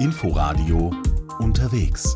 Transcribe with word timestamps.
Inforadio 0.00 0.92
unterwegs. 1.40 2.14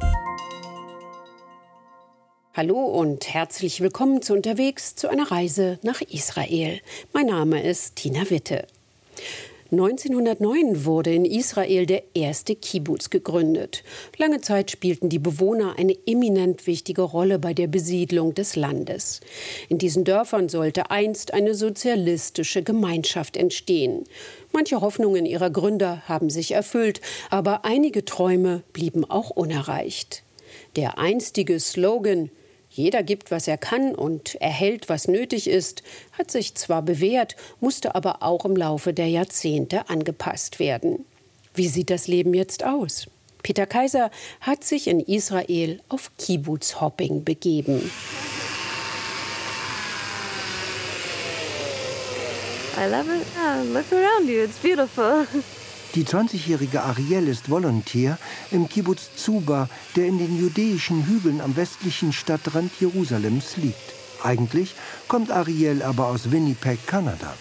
Hallo 2.54 2.76
und 2.76 3.34
herzlich 3.34 3.80
willkommen 3.80 4.22
zu 4.22 4.34
Unterwegs 4.34 4.94
zu 4.94 5.08
einer 5.08 5.32
Reise 5.32 5.80
nach 5.82 6.00
Israel. 6.00 6.80
Mein 7.12 7.26
Name 7.26 7.60
ist 7.60 7.96
Tina 7.96 8.30
Witte. 8.30 8.68
1909 9.72 10.84
wurde 10.84 11.14
in 11.14 11.24
Israel 11.24 11.86
der 11.86 12.02
erste 12.14 12.54
Kibbutz 12.54 13.08
gegründet. 13.08 13.82
Lange 14.18 14.42
Zeit 14.42 14.70
spielten 14.70 15.08
die 15.08 15.18
Bewohner 15.18 15.76
eine 15.78 15.96
eminent 16.06 16.66
wichtige 16.66 17.00
Rolle 17.00 17.38
bei 17.38 17.54
der 17.54 17.68
Besiedlung 17.68 18.34
des 18.34 18.54
Landes. 18.54 19.22
In 19.70 19.78
diesen 19.78 20.04
Dörfern 20.04 20.50
sollte 20.50 20.90
einst 20.90 21.32
eine 21.32 21.54
sozialistische 21.54 22.62
Gemeinschaft 22.62 23.38
entstehen. 23.38 24.04
Manche 24.52 24.80
Hoffnungen 24.80 25.26
ihrer 25.26 25.50
Gründer 25.50 26.02
haben 26.06 26.30
sich 26.30 26.52
erfüllt, 26.52 27.00
aber 27.30 27.64
einige 27.64 28.04
Träume 28.04 28.62
blieben 28.72 29.04
auch 29.04 29.30
unerreicht. 29.30 30.22
Der 30.76 30.98
einstige 30.98 31.58
Slogan 31.58 32.30
jeder 32.74 33.02
gibt, 33.02 33.30
was 33.30 33.48
er 33.48 33.58
kann 33.58 33.94
und 33.94 34.34
erhält, 34.36 34.88
was 34.88 35.06
nötig 35.06 35.46
ist, 35.46 35.82
hat 36.12 36.30
sich 36.30 36.54
zwar 36.54 36.80
bewährt, 36.80 37.36
musste 37.60 37.94
aber 37.94 38.22
auch 38.22 38.46
im 38.46 38.56
Laufe 38.56 38.94
der 38.94 39.08
Jahrzehnte 39.08 39.90
angepasst 39.90 40.58
werden. 40.58 41.04
Wie 41.54 41.68
sieht 41.68 41.90
das 41.90 42.06
Leben 42.06 42.32
jetzt 42.32 42.64
aus? 42.64 43.08
Peter 43.42 43.66
Kaiser 43.66 44.10
hat 44.40 44.64
sich 44.64 44.86
in 44.86 45.00
Israel 45.00 45.80
auf 45.90 46.10
Kibbutz-Hopping 46.16 47.24
begeben. 47.24 47.90
I 52.78 52.86
love 52.86 53.08
it. 53.08 53.26
Yeah, 53.36 53.62
look 53.72 53.92
around 53.92 54.28
you. 54.28 54.42
It's 54.44 54.58
beautiful. 54.58 55.26
Die 55.94 56.04
20-jährige 56.04 56.82
Ariel 56.82 57.28
ist 57.28 57.50
Volontär 57.50 58.16
im 58.50 58.66
Kibbutz 58.66 59.10
Zuba, 59.14 59.68
der 59.94 60.06
in 60.06 60.16
den 60.16 60.40
judäischen 60.40 61.06
Hügeln 61.06 61.42
am 61.42 61.54
westlichen 61.54 62.14
Stadtrand 62.14 62.72
Jerusalems 62.80 63.58
liegt. 63.58 63.76
Eigentlich 64.22 64.74
kommt 65.06 65.30
Ariel 65.30 65.82
aber 65.82 66.06
aus 66.06 66.30
Winnipeg, 66.30 66.86
Kanada. 66.86 67.34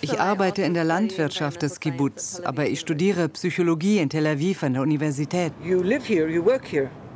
Ich 0.00 0.20
arbeite 0.20 0.62
in 0.62 0.74
der 0.74 0.84
Landwirtschaft 0.84 1.62
des 1.62 1.78
Kibbutz, 1.78 2.40
aber 2.44 2.66
ich 2.66 2.80
studiere 2.80 3.28
Psychologie 3.28 3.98
in 3.98 4.10
Tel 4.10 4.26
Aviv 4.26 4.64
an 4.64 4.74
der 4.74 4.82
Universität. 4.82 5.52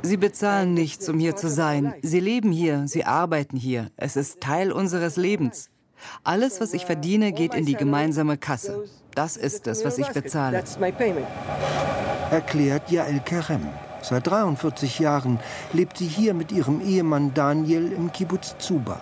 Sie 0.01 0.17
bezahlen 0.17 0.73
nichts, 0.73 1.09
um 1.09 1.19
hier 1.19 1.35
zu 1.35 1.49
sein. 1.49 1.93
Sie 2.01 2.19
leben 2.19 2.51
hier, 2.51 2.87
sie 2.87 3.05
arbeiten 3.05 3.57
hier. 3.57 3.91
Es 3.97 4.15
ist 4.15 4.39
Teil 4.41 4.71
unseres 4.71 5.17
Lebens. 5.17 5.69
Alles, 6.23 6.61
was 6.61 6.73
ich 6.73 6.85
verdiene, 6.85 7.33
geht 7.33 7.53
in 7.53 7.65
die 7.65 7.75
gemeinsame 7.75 8.37
Kasse. 8.37 8.85
Das 9.13 9.35
ist 9.35 9.67
es, 9.67 9.83
was 9.83 9.97
ich 9.97 10.07
bezahle. 10.09 10.63
Erklärt 12.31 12.89
Jael 12.89 13.19
Kerem. 13.19 13.67
Seit 14.01 14.27
43 14.27 14.99
Jahren 14.99 15.39
lebt 15.73 15.97
sie 15.97 16.07
hier 16.07 16.33
mit 16.33 16.53
ihrem 16.53 16.79
Ehemann 16.79 17.33
Daniel 17.33 17.91
im 17.91 18.13
Kibbutz 18.13 18.55
Zuba. 18.57 19.01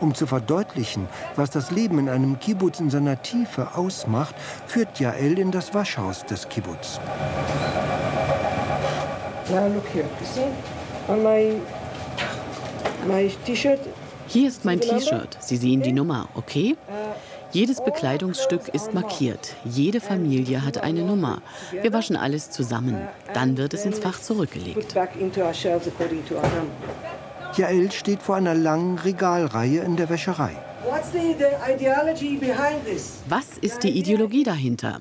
Um 0.00 0.14
zu 0.14 0.26
verdeutlichen, 0.26 1.08
was 1.34 1.50
das 1.50 1.70
Leben 1.70 1.98
in 1.98 2.08
einem 2.08 2.38
Kibbutz 2.38 2.78
in 2.78 2.90
seiner 2.90 3.20
Tiefe 3.22 3.74
ausmacht, 3.74 4.34
führt 4.66 5.00
Jael 5.00 5.38
in 5.38 5.50
das 5.50 5.74
Waschhaus 5.74 6.24
des 6.24 6.48
Kibbutz. 6.48 7.00
Now 9.50 9.68
look 9.68 9.86
here. 9.88 10.08
You 10.20 10.26
see, 10.26 10.48
on 11.08 11.22
my 11.22 11.60
my 13.06 13.30
T-shirt 13.44 13.80
hier 14.28 14.48
ist 14.48 14.64
mein 14.64 14.80
T-Shirt. 14.80 15.36
Sie 15.40 15.56
sehen 15.56 15.82
die 15.82 15.92
Nummer, 15.92 16.28
okay? 16.34 16.76
Jedes 17.52 17.82
Bekleidungsstück 17.82 18.68
ist 18.68 18.92
markiert. 18.92 19.54
Jede 19.64 20.00
Familie 20.00 20.64
hat 20.64 20.78
eine 20.78 21.02
Nummer. 21.02 21.42
Wir 21.70 21.92
waschen 21.92 22.16
alles 22.16 22.50
zusammen. 22.50 22.98
Dann 23.34 23.56
wird 23.56 23.72
es 23.72 23.84
ins 23.84 24.00
Fach 24.00 24.20
zurückgelegt. 24.20 24.94
Jael 27.56 27.92
steht 27.92 28.22
vor 28.22 28.36
einer 28.36 28.54
langen 28.54 28.98
Regalreihe 28.98 29.80
in 29.80 29.96
der 29.96 30.10
Wäscherei. 30.10 30.56
Was 33.28 33.58
ist 33.58 33.82
die 33.82 33.90
Ideologie 33.90 34.44
dahinter? 34.44 35.00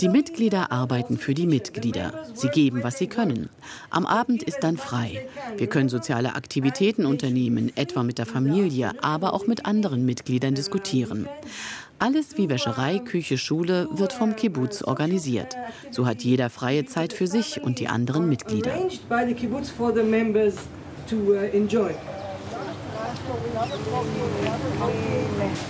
Die 0.00 0.08
Mitglieder 0.08 0.70
arbeiten 0.70 1.18
für 1.18 1.34
die 1.34 1.46
Mitglieder. 1.46 2.24
Sie 2.34 2.48
geben, 2.48 2.82
was 2.82 2.98
sie 2.98 3.06
können. 3.06 3.48
Am 3.90 4.06
Abend 4.06 4.42
ist 4.42 4.60
dann 4.60 4.76
frei. 4.76 5.26
Wir 5.56 5.66
können 5.66 5.88
soziale 5.88 6.34
Aktivitäten 6.34 7.06
unternehmen, 7.06 7.72
etwa 7.76 8.02
mit 8.02 8.18
der 8.18 8.26
Familie, 8.26 8.92
aber 9.02 9.32
auch 9.32 9.46
mit 9.46 9.66
anderen 9.66 10.04
Mitgliedern 10.04 10.54
diskutieren. 10.54 11.28
Alles 11.98 12.36
wie 12.36 12.48
Wäscherei, 12.48 12.98
Küche, 12.98 13.38
Schule 13.38 13.88
wird 13.92 14.12
vom 14.12 14.36
Kibbutz 14.36 14.82
organisiert. 14.82 15.56
So 15.90 16.06
hat 16.06 16.22
jeder 16.22 16.50
freie 16.50 16.84
Zeit 16.84 17.12
für 17.12 17.26
sich 17.26 17.62
und 17.62 17.78
die 17.78 17.88
anderen 17.88 18.28
Mitglieder. 18.28 18.72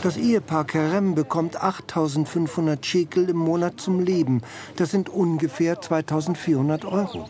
Das 0.03 0.17
Ehepaar 0.17 0.65
Kerem 0.65 1.15
bekommt 1.15 1.63
8500 1.63 2.85
Shekel 2.85 3.29
im 3.29 3.37
Monat 3.37 3.81
zum 3.81 4.01
Leben. 4.01 4.43
Das 4.77 4.91
sind 4.91 5.09
ungefähr 5.09 5.81
2400 5.81 6.85
Euro. 6.85 7.29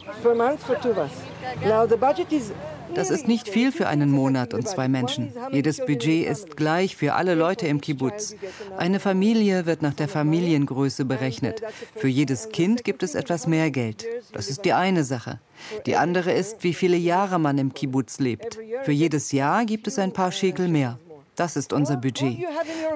Das 2.94 3.10
ist 3.10 3.26
nicht 3.26 3.48
viel 3.48 3.72
für 3.72 3.88
einen 3.88 4.10
Monat 4.10 4.54
und 4.54 4.68
zwei 4.68 4.88
Menschen. 4.88 5.32
Jedes 5.50 5.78
Budget 5.78 6.26
ist 6.26 6.56
gleich 6.56 6.96
für 6.96 7.14
alle 7.14 7.34
Leute 7.34 7.66
im 7.66 7.80
Kibbutz. 7.80 8.36
Eine 8.76 9.00
Familie 9.00 9.66
wird 9.66 9.82
nach 9.82 9.94
der 9.94 10.08
Familiengröße 10.08 11.04
berechnet. 11.04 11.62
Für 11.96 12.08
jedes 12.08 12.50
Kind 12.50 12.84
gibt 12.84 13.02
es 13.02 13.14
etwas 13.14 13.46
mehr 13.46 13.70
Geld. 13.70 14.06
Das 14.32 14.48
ist 14.48 14.64
die 14.64 14.72
eine 14.72 15.04
Sache. 15.04 15.40
Die 15.86 15.96
andere 15.96 16.32
ist, 16.32 16.62
wie 16.62 16.74
viele 16.74 16.96
Jahre 16.96 17.38
man 17.38 17.58
im 17.58 17.72
Kibbutz 17.74 18.18
lebt. 18.18 18.58
Für 18.82 18.92
jedes 18.92 19.32
Jahr 19.32 19.64
gibt 19.64 19.86
es 19.86 19.98
ein 19.98 20.12
paar 20.12 20.32
Schekel 20.32 20.68
mehr. 20.68 20.98
Das 21.36 21.56
ist 21.56 21.72
unser 21.72 21.96
Budget. 21.96 22.44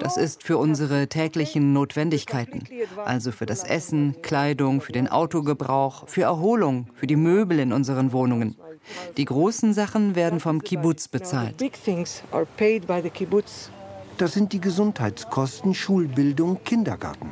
Das 0.01 0.17
ist 0.17 0.45
für 0.45 0.59
unsere 0.59 1.09
täglichen 1.09 1.73
Notwendigkeiten. 1.73 2.63
Also 3.05 3.33
für 3.33 3.47
das 3.47 3.65
Essen, 3.65 4.23
Kleidung, 4.23 4.81
für 4.81 4.93
den 4.93 5.09
Autogebrauch, 5.09 6.07
für 6.09 6.23
Erholung, 6.23 6.89
für 6.95 7.09
die 7.09 7.17
Möbel 7.17 7.59
in 7.59 7.73
unseren 7.73 8.13
Wohnungen. 8.13 8.57
Die 9.17 9.25
großen 9.25 9.73
Sachen 9.73 10.15
werden 10.15 10.41
vom 10.41 10.63
Kibbutz 10.63 11.09
bezahlt. 11.09 11.55
Das 14.19 14.33
sind 14.33 14.53
die 14.53 14.61
Gesundheitskosten, 14.61 15.75
Schulbildung, 15.75 16.63
Kindergarten. 16.65 17.31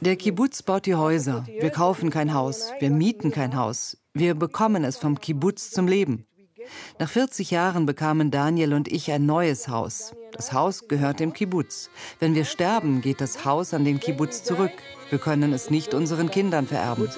Der 0.00 0.16
Kibbutz 0.16 0.62
baut 0.62 0.86
die 0.86 0.94
Häuser. 0.94 1.46
Wir 1.46 1.70
kaufen 1.70 2.10
kein 2.10 2.34
Haus, 2.34 2.70
wir 2.80 2.90
mieten 2.90 3.30
kein 3.30 3.56
Haus. 3.56 3.96
Wir 4.12 4.34
bekommen 4.34 4.84
es 4.84 4.98
vom 4.98 5.18
Kibbutz 5.18 5.70
zum 5.70 5.88
Leben. 5.88 6.26
Nach 6.98 7.08
40 7.08 7.50
Jahren 7.50 7.86
bekamen 7.86 8.30
Daniel 8.30 8.74
und 8.74 8.88
ich 8.88 9.10
ein 9.10 9.26
neues 9.26 9.68
Haus. 9.68 10.14
Das 10.32 10.52
Haus 10.52 10.88
gehört 10.88 11.20
dem 11.20 11.32
Kibbutz. 11.32 11.90
Wenn 12.18 12.34
wir 12.34 12.44
sterben, 12.44 13.00
geht 13.00 13.20
das 13.20 13.44
Haus 13.44 13.74
an 13.74 13.84
den 13.84 14.00
Kibbutz 14.00 14.44
zurück. 14.44 14.72
Wir 15.10 15.18
können 15.18 15.52
es 15.52 15.70
nicht 15.70 15.92
unseren 15.92 16.30
Kindern 16.30 16.66
vererben. 16.66 17.08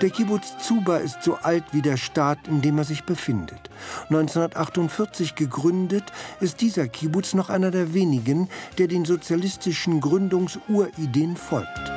Der 0.00 0.08
Kibbutz 0.08 0.56
Zuba 0.56 0.96
ist 0.96 1.22
so 1.22 1.34
alt 1.34 1.64
wie 1.72 1.82
der 1.82 1.98
Staat, 1.98 2.48
in 2.48 2.62
dem 2.62 2.78
er 2.78 2.84
sich 2.84 3.04
befindet. 3.04 3.68
1948 4.04 5.34
gegründet, 5.34 6.04
ist 6.40 6.62
dieser 6.62 6.88
Kibbutz 6.88 7.34
noch 7.34 7.50
einer 7.50 7.70
der 7.70 7.92
wenigen, 7.92 8.48
der 8.78 8.86
den 8.86 9.04
sozialistischen 9.04 10.00
Gründungsurideen 10.00 11.36
folgt. 11.36 11.92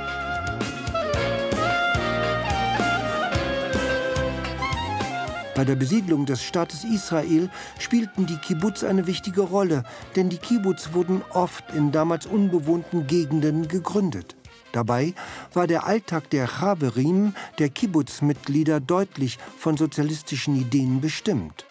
Bei 5.55 5.63
der 5.63 5.75
Besiedlung 5.75 6.25
des 6.25 6.43
Staates 6.43 6.83
Israel 6.83 7.49
spielten 7.79 8.25
die 8.25 8.37
Kibbutz 8.37 8.83
eine 8.83 9.07
wichtige 9.07 9.41
Rolle, 9.41 9.83
denn 10.17 10.27
die 10.27 10.39
Kibbutz 10.39 10.89
wurden 10.91 11.21
oft 11.29 11.71
in 11.73 11.93
damals 11.93 12.25
unbewohnten 12.25 13.07
Gegenden 13.07 13.69
gegründet. 13.69 14.35
Dabei 14.73 15.13
war 15.53 15.67
der 15.67 15.85
Alltag 15.85 16.29
der 16.31 16.47
Chaverim, 16.47 17.33
der 17.59 17.69
Kibbutz-Mitglieder, 17.69 18.79
deutlich 18.81 19.37
von 19.57 19.77
sozialistischen 19.77 20.59
Ideen 20.59 20.99
bestimmt. 20.99 21.65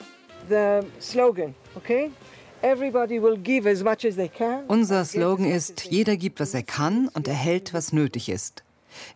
Slogan, 1.01 1.55
okay? 1.75 2.11
Unser 4.69 5.05
Slogan 5.05 5.47
ist, 5.47 5.85
jeder 5.85 6.17
gibt, 6.17 6.39
was 6.39 6.55
er 6.55 6.63
kann 6.63 7.09
und 7.09 7.27
erhält, 7.27 7.75
was 7.75 7.93
nötig 7.93 8.29
ist. 8.29 8.63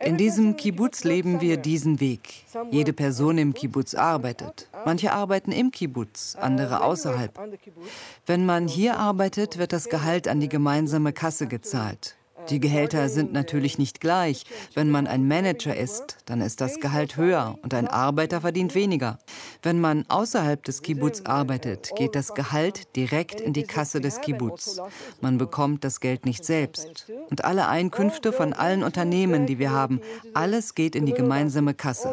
In 0.00 0.17
diesem 0.17 0.56
Kibbutz 0.56 1.05
leben 1.05 1.41
wir 1.41 1.56
diesen 1.56 2.00
Weg. 2.00 2.44
Jede 2.71 2.93
Person 2.93 3.38
im 3.38 3.55
Kibbutz 3.55 3.94
arbeitet. 3.94 4.69
Manche 4.85 5.12
arbeiten 5.12 5.53
im 5.53 5.71
Kibbutz, 5.71 6.37
andere 6.41 6.83
außerhalb. 6.83 7.38
Wenn 8.25 8.47
man 8.47 8.67
hier 8.67 8.99
arbeitet, 8.99 9.59
wird 9.59 9.73
das 9.73 9.88
Gehalt 9.88 10.27
an 10.27 10.41
die 10.41 10.49
gemeinsame 10.49 11.12
Kasse 11.12 11.47
gezahlt. 11.47 12.17
Die 12.50 12.60
Gehälter 12.60 13.08
sind 13.08 13.32
natürlich 13.32 13.78
nicht 13.78 14.00
gleich. 14.00 14.44
Wenn 14.75 14.90
man 14.90 15.06
ein 15.06 15.26
Manager 15.26 15.76
ist, 15.76 16.19
dann 16.26 16.40
ist 16.40 16.60
das 16.60 16.78
Gehalt 16.81 17.16
höher 17.16 17.58
und 17.62 17.75
ein 17.75 17.88
Arbeiter 17.88 18.40
verdient 18.40 18.75
weniger. 18.75 19.19
Wenn 19.62 19.81
man 19.81 20.04
außerhalb 20.08 20.62
des 20.62 20.82
Kibbutz 20.82 21.22
arbeitet, 21.22 21.90
geht 21.96 22.14
das 22.14 22.34
Gehalt 22.34 22.94
direkt 22.96 23.40
in 23.40 23.52
die 23.52 23.64
Kasse 23.64 24.00
des 24.00 24.20
Kibbutz. 24.20 24.81
Man 25.20 25.38
bekommt 25.38 25.84
das 25.84 26.00
Geld 26.00 26.25
nicht 26.25 26.44
selbst. 26.44 27.10
Und 27.31 27.44
alle 27.44 27.69
Einkünfte 27.69 28.32
von 28.32 28.52
allen 28.52 28.82
Unternehmen, 28.82 29.46
die 29.46 29.58
wir 29.58 29.70
haben, 29.70 30.00
alles 30.34 30.75
geht 30.75 30.94
in 30.94 31.06
die 31.06 31.14
gemeinsame 31.14 31.75
Kasse. 31.75 32.12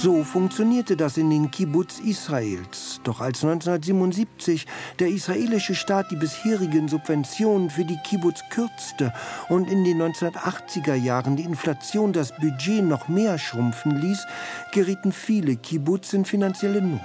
So 0.00 0.22
funktionierte 0.22 0.96
das 0.96 1.16
in 1.16 1.28
den 1.28 1.50
Kibbutz 1.50 1.98
Israels. 1.98 3.00
Doch 3.02 3.20
als 3.20 3.42
1977 3.42 4.64
der 5.00 5.08
israelische 5.08 5.74
Staat 5.74 6.12
die 6.12 6.16
bisherigen 6.16 6.86
Subventionen 6.86 7.68
für 7.68 7.84
die 7.84 7.98
Kibbutz 8.04 8.44
kürzte 8.48 9.12
und 9.48 9.68
in 9.68 9.82
den 9.82 10.00
1980er 10.00 10.94
Jahren 10.94 11.34
die 11.34 11.42
Inflation 11.42 12.12
das 12.12 12.30
Budget 12.36 12.84
noch 12.84 13.08
mehr 13.08 13.38
schrumpfen 13.38 14.00
ließ, 14.00 14.24
gerieten 14.70 15.10
viele 15.10 15.56
Kibbutz 15.56 16.12
in 16.12 16.24
finanzielle 16.24 16.80
Not. 16.80 17.00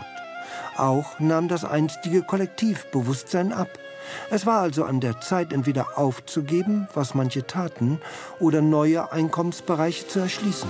Auch 0.77 1.19
nahm 1.19 1.47
das 1.47 1.65
einstige 1.65 2.21
Kollektivbewusstsein 2.21 3.53
ab. 3.53 3.69
Es 4.29 4.45
war 4.45 4.61
also 4.61 4.83
an 4.83 4.99
der 4.99 5.19
Zeit, 5.19 5.51
entweder 5.51 5.97
aufzugeben, 5.97 6.87
was 6.93 7.15
manche 7.15 7.47
taten, 7.47 7.99
oder 8.39 8.61
neue 8.61 9.11
Einkommensbereiche 9.11 10.07
zu 10.07 10.19
erschließen. 10.19 10.69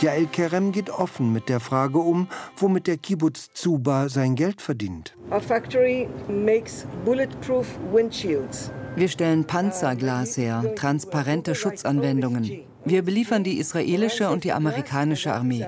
Jael 0.00 0.26
Kerem 0.26 0.70
geht 0.70 0.90
offen 0.90 1.32
mit 1.32 1.48
der 1.48 1.58
Frage 1.58 1.98
um, 1.98 2.28
womit 2.56 2.86
der 2.86 2.98
Kibbutz 2.98 3.50
Zuba 3.52 4.08
sein 4.08 4.36
Geld 4.36 4.62
verdient. 4.62 5.16
Our 5.32 5.40
factory 5.40 6.08
makes 6.28 6.86
bulletproof 7.04 7.66
windshields. 7.92 8.70
Wir 8.94 9.08
stellen 9.08 9.44
Panzerglas 9.44 10.36
her, 10.36 10.72
transparente 10.76 11.56
Schutzanwendungen. 11.56 12.60
Wir 12.84 13.02
beliefern 13.02 13.42
die 13.42 13.58
israelische 13.58 14.30
und 14.30 14.44
die 14.44 14.52
amerikanische 14.52 15.32
Armee. 15.32 15.66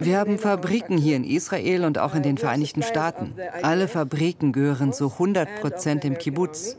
Wir 0.00 0.18
haben 0.18 0.38
Fabriken 0.38 0.98
hier 0.98 1.14
in 1.14 1.24
Israel 1.24 1.84
und 1.84 1.98
auch 1.98 2.16
in 2.16 2.22
den 2.22 2.38
Vereinigten 2.38 2.82
Staaten. 2.82 3.34
Alle 3.62 3.86
Fabriken 3.86 4.52
gehören 4.52 4.92
zu 4.92 5.12
100 5.12 5.60
Prozent 5.60 6.02
dem 6.02 6.18
Kibbutz. 6.18 6.76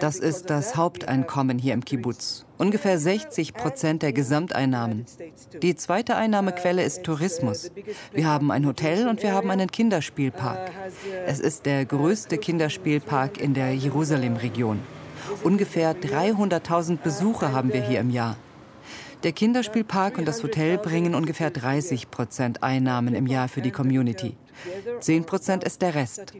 Das 0.00 0.16
ist 0.16 0.50
das 0.50 0.76
Haupteinkommen 0.76 1.58
hier 1.58 1.74
im 1.74 1.84
Kibbutz. 1.84 2.44
Ungefähr 2.58 2.98
60 2.98 3.54
Prozent 3.54 4.02
der 4.02 4.12
Gesamteinnahmen. 4.12 5.04
Die 5.62 5.74
zweite 5.74 6.16
Einnahmequelle 6.16 6.82
ist 6.82 7.02
Tourismus. 7.02 7.70
Wir 8.12 8.26
haben 8.26 8.50
ein 8.50 8.66
Hotel 8.66 9.08
und 9.08 9.22
wir 9.22 9.32
haben 9.32 9.50
einen 9.50 9.70
Kinderspielpark. 9.70 10.70
Es 11.26 11.40
ist 11.40 11.66
der 11.66 11.84
größte 11.84 12.38
Kinderspielpark 12.38 13.40
in 13.40 13.54
der 13.54 13.74
Jerusalem-Region. 13.74 14.80
Ungefähr 15.42 15.94
300.000 15.96 16.98
Besucher 16.98 17.52
haben 17.52 17.72
wir 17.72 17.82
hier 17.82 18.00
im 18.00 18.10
Jahr. 18.10 18.36
Der 19.22 19.32
Kinderspielpark 19.32 20.18
und 20.18 20.26
das 20.26 20.42
Hotel 20.42 20.78
bringen 20.78 21.14
ungefähr 21.14 21.50
30 21.50 22.10
Prozent 22.10 22.62
Einnahmen 22.64 23.14
im 23.14 23.28
Jahr 23.28 23.48
für 23.48 23.62
die 23.62 23.70
Community. 23.70 24.36
10 25.00 25.24
Prozent 25.24 25.64
ist 25.64 25.82
der 25.82 25.94
Rest. 25.94 26.32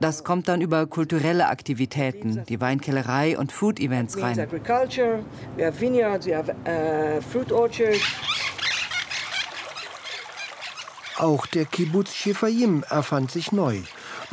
Das 0.00 0.24
kommt 0.24 0.48
dann 0.48 0.60
über 0.60 0.86
kulturelle 0.86 1.48
Aktivitäten, 1.48 2.44
die 2.48 2.60
Weinkellerei 2.60 3.38
und 3.38 3.52
Food-Events 3.52 4.20
rein. 4.20 4.48
Auch 11.16 11.46
der 11.46 11.64
Kibbutz 11.64 12.14
Shefayim 12.14 12.84
erfand 12.90 13.30
sich 13.30 13.52
neu. 13.52 13.78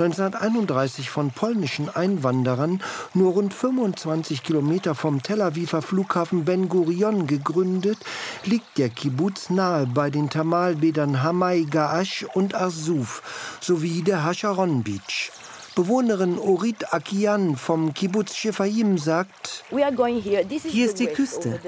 1931 0.02 1.12
von 1.12 1.30
polnischen 1.30 1.88
Einwanderern 1.88 2.82
nur 3.14 3.34
rund 3.34 3.54
25 3.54 4.42
Kilometer 4.42 4.96
vom 4.96 5.22
Tel 5.22 5.44
Aviver 5.44 5.84
Flughafen 5.84 6.44
Ben 6.44 6.70
Gurion 6.70 7.28
gegründet, 7.28 8.00
liegt 8.44 8.80
der 8.80 8.90
Kibbutz 8.90 9.52
nahe 9.52 9.86
bei 9.86 10.10
den 10.10 10.32
Thermalbädern 10.32 11.22
Hamai 11.22 11.68
Gaash 11.70 12.26
und 12.34 12.56
Arsuf 12.56 13.22
sowie 13.62 14.02
der 14.02 14.24
Hasharon 14.24 14.82
Beach. 14.82 15.32
Bewohnerin 15.76 16.40
Orit 16.40 16.94
Akian 16.94 17.56
vom 17.56 17.94
Kibbutz 17.94 18.36
Shefayim 18.36 18.98
sagt, 18.98 19.64
hier 19.70 20.86
ist 20.86 21.00
die 21.00 21.08
Küste. 21.08 21.60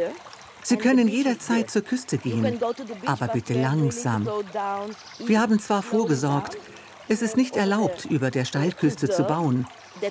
Sie 0.63 0.77
können 0.77 1.07
jederzeit 1.07 1.69
zur 1.69 1.83
Küste 1.83 2.17
gehen, 2.17 2.59
aber 3.05 3.27
bitte 3.27 3.53
langsam. 3.53 4.27
Wir 5.19 5.41
haben 5.41 5.59
zwar 5.59 5.83
vorgesorgt, 5.83 6.57
es 7.13 7.21
ist 7.21 7.37
nicht 7.37 7.55
erlaubt, 7.55 8.05
über 8.05 8.31
der 8.31 8.43
Steilküste 8.43 9.09
zu 9.09 9.23
bauen. 9.23 9.67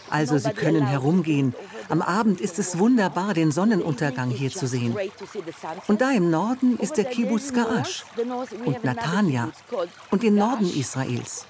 Also 0.09 0.39
Sie 0.39 0.53
können 0.53 0.87
herumgehen. 0.87 1.55
Am 1.89 2.01
Abend 2.01 2.41
ist 2.41 2.59
es 2.59 2.79
wunderbar, 2.79 3.35
den 3.35 3.51
Sonnenuntergang 3.51 4.31
hier 4.31 4.51
zu 4.51 4.67
sehen. 4.67 4.97
Und 5.89 6.01
da 6.01 6.13
im 6.13 6.31
Norden 6.31 6.79
ist 6.79 6.97
der 6.97 7.05
Kibbutz 7.05 7.53
Gaash 7.53 8.05
und 8.65 8.85
Natanja 8.85 9.51
und 10.11 10.23
den 10.23 10.37
Norden 10.37 10.73
Israels. 10.73 11.45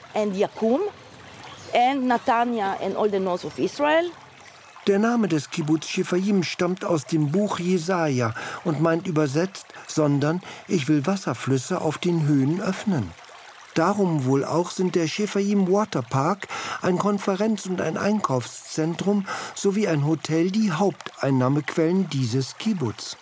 Der 4.89 4.99
Name 4.99 5.29
des 5.29 5.51
Kibbutz 5.51 5.87
Shefayim 5.87 6.43
stammt 6.43 6.85
aus 6.85 7.05
dem 7.07 7.31
Buch 7.31 7.61
Jesaja 7.61 8.35
und 8.65 8.81
meint 8.81 9.07
übersetzt, 9.07 9.67
sondern 9.87 10.43
ich 10.67 10.89
will 10.89 11.07
Wasserflüsse 11.07 11.81
auf 11.81 11.99
den 11.99 12.27
Höhen 12.27 12.61
öffnen. 12.61 13.13
Darum 13.75 14.27
wohl 14.27 14.45
auch 14.45 14.71
sind 14.71 14.95
der 14.95 15.07
Shefayim 15.07 15.71
Waterpark, 15.71 16.49
ein 16.83 16.99
Konferenz- 16.99 17.67
und 17.67 17.81
ein 17.81 17.97
Einkaufszentrum 17.97 19.27
sowie 19.55 19.89
ein 19.89 20.07
Hotel 20.07 20.51
die 20.51 20.73
Haupteinnahmequellen 20.73 22.11
dieses 22.11 22.59
Kibbutz. 22.59 23.17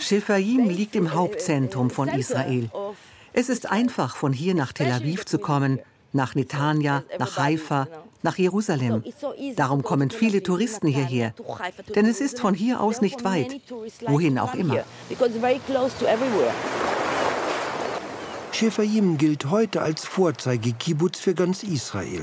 Shefayim 0.00 0.68
liegt 0.68 0.94
im 0.94 1.14
Hauptzentrum 1.14 1.90
von 1.90 2.08
Israel. 2.08 2.70
Es 3.32 3.48
ist 3.48 3.70
einfach, 3.70 4.16
von 4.16 4.32
hier 4.32 4.54
nach 4.54 4.72
Tel 4.72 4.92
Aviv 4.92 5.24
zu 5.24 5.38
kommen, 5.38 5.80
nach 6.12 6.34
Netanya, 6.34 7.04
nach 7.18 7.38
Haifa, 7.38 7.88
nach 8.22 8.38
Jerusalem. 8.38 9.02
Darum 9.56 9.82
kommen 9.82 10.10
viele 10.10 10.42
Touristen 10.42 10.88
hierher. 10.88 11.34
Denn 11.94 12.06
es 12.06 12.20
ist 12.20 12.40
von 12.40 12.54
hier 12.54 12.80
aus 12.80 13.00
nicht 13.00 13.24
weit, 13.24 13.60
wohin 14.06 14.38
auch 14.38 14.54
immer. 14.54 14.84
Shefayim 18.54 19.16
gilt 19.16 19.46
heute 19.46 19.80
als 19.80 20.04
Vorzeige-Kibbutz 20.04 21.18
für 21.18 21.34
ganz 21.34 21.62
Israel. 21.62 22.20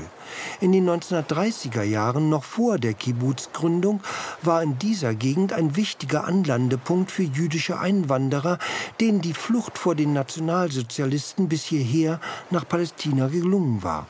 In 0.60 0.70
den 0.70 0.88
1930er 0.88 1.82
Jahren, 1.82 2.28
noch 2.28 2.44
vor 2.44 2.78
der 2.78 2.94
Kibbutz-Gründung, 2.94 4.00
war 4.40 4.62
in 4.62 4.78
dieser 4.78 5.12
Gegend 5.16 5.52
ein 5.52 5.74
wichtiger 5.74 6.24
Anlandepunkt 6.24 7.10
für 7.10 7.24
jüdische 7.24 7.80
Einwanderer, 7.80 8.58
denen 9.00 9.20
die 9.20 9.34
Flucht 9.34 9.76
vor 9.76 9.96
den 9.96 10.12
Nationalsozialisten 10.12 11.48
bis 11.48 11.64
hierher 11.64 12.20
nach 12.50 12.66
Palästina 12.66 13.26
gelungen 13.26 13.82
war. 13.82 14.06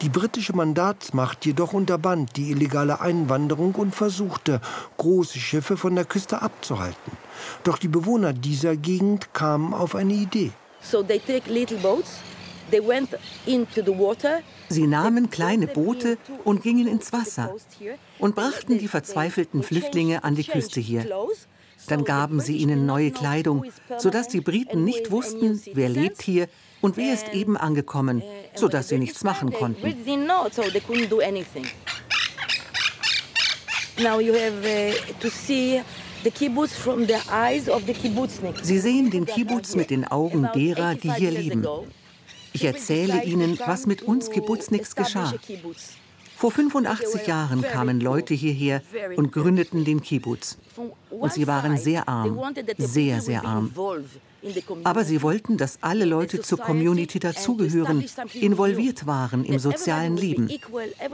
Die 0.00 0.08
britische 0.08 0.56
Mandatsmacht 0.56 1.44
jedoch 1.44 1.74
unterband 1.74 2.34
die 2.36 2.50
illegale 2.50 3.02
Einwanderung 3.02 3.74
und 3.74 3.94
versuchte, 3.94 4.62
große 4.96 5.38
Schiffe 5.38 5.76
von 5.76 5.94
der 5.94 6.06
Küste 6.06 6.40
abzuhalten. 6.40 7.12
Doch 7.62 7.76
die 7.76 7.88
Bewohner 7.88 8.32
dieser 8.32 8.74
Gegend 8.74 9.34
kamen 9.34 9.74
auf 9.74 9.94
eine 9.94 10.14
Idee. 10.14 10.50
Sie 14.68 14.86
nahmen 14.86 15.30
kleine 15.30 15.66
Boote 15.66 16.18
und 16.44 16.62
gingen 16.62 16.86
ins 16.86 17.12
Wasser 17.12 17.54
und 18.18 18.34
brachten 18.34 18.78
die 18.78 18.88
verzweifelten 18.88 19.62
Flüchtlinge 19.62 20.24
an 20.24 20.34
die 20.34 20.44
Küste 20.44 20.80
hier. 20.80 21.06
Dann 21.86 22.04
gaben 22.04 22.40
sie 22.40 22.56
ihnen 22.56 22.86
neue 22.86 23.10
Kleidung, 23.10 23.64
sodass 23.98 24.28
die 24.28 24.40
Briten 24.40 24.84
nicht 24.84 25.10
wussten, 25.10 25.60
wer 25.72 25.88
lebt 25.88 26.22
hier 26.22 26.48
und 26.80 26.96
wer 26.96 27.14
ist 27.14 27.28
eben 27.32 27.56
angekommen, 27.56 28.22
sodass 28.54 28.88
sie 28.88 28.98
nichts 28.98 29.24
machen 29.24 29.52
konnten. 29.52 29.94
Now 34.00 34.20
you 34.20 34.32
have 34.32 34.64
uh, 34.64 34.92
to 35.20 35.28
see 35.28 35.82
Sie 38.62 38.78
sehen 38.78 39.10
den 39.10 39.26
Kibbutz 39.26 39.74
mit 39.74 39.90
den 39.90 40.04
Augen 40.04 40.48
derer, 40.54 40.94
die 40.94 41.12
hier 41.12 41.30
leben. 41.30 41.66
Ich 42.52 42.64
erzähle 42.64 43.24
Ihnen, 43.24 43.58
was 43.66 43.86
mit 43.86 44.02
uns 44.02 44.30
Kibbutzniks 44.30 44.94
geschah. 44.94 45.32
Vor 46.36 46.52
85 46.52 47.26
Jahren 47.26 47.62
kamen 47.62 48.00
Leute 48.00 48.32
hierher 48.32 48.80
und 49.16 49.32
gründeten 49.32 49.84
den 49.84 50.00
Kibbutz. 50.00 50.56
Und 51.10 51.32
sie 51.32 51.48
waren 51.48 51.76
sehr 51.76 52.08
arm, 52.08 52.40
sehr, 52.78 53.20
sehr 53.20 53.44
arm. 53.44 53.72
Aber 54.84 55.04
sie 55.04 55.20
wollten, 55.22 55.56
dass 55.56 55.78
alle 55.80 56.04
Leute 56.04 56.40
zur 56.40 56.58
Community 56.58 57.18
dazugehören, 57.18 58.04
involviert 58.34 59.06
waren 59.06 59.44
im 59.44 59.58
sozialen 59.58 60.16
Leben. 60.16 60.48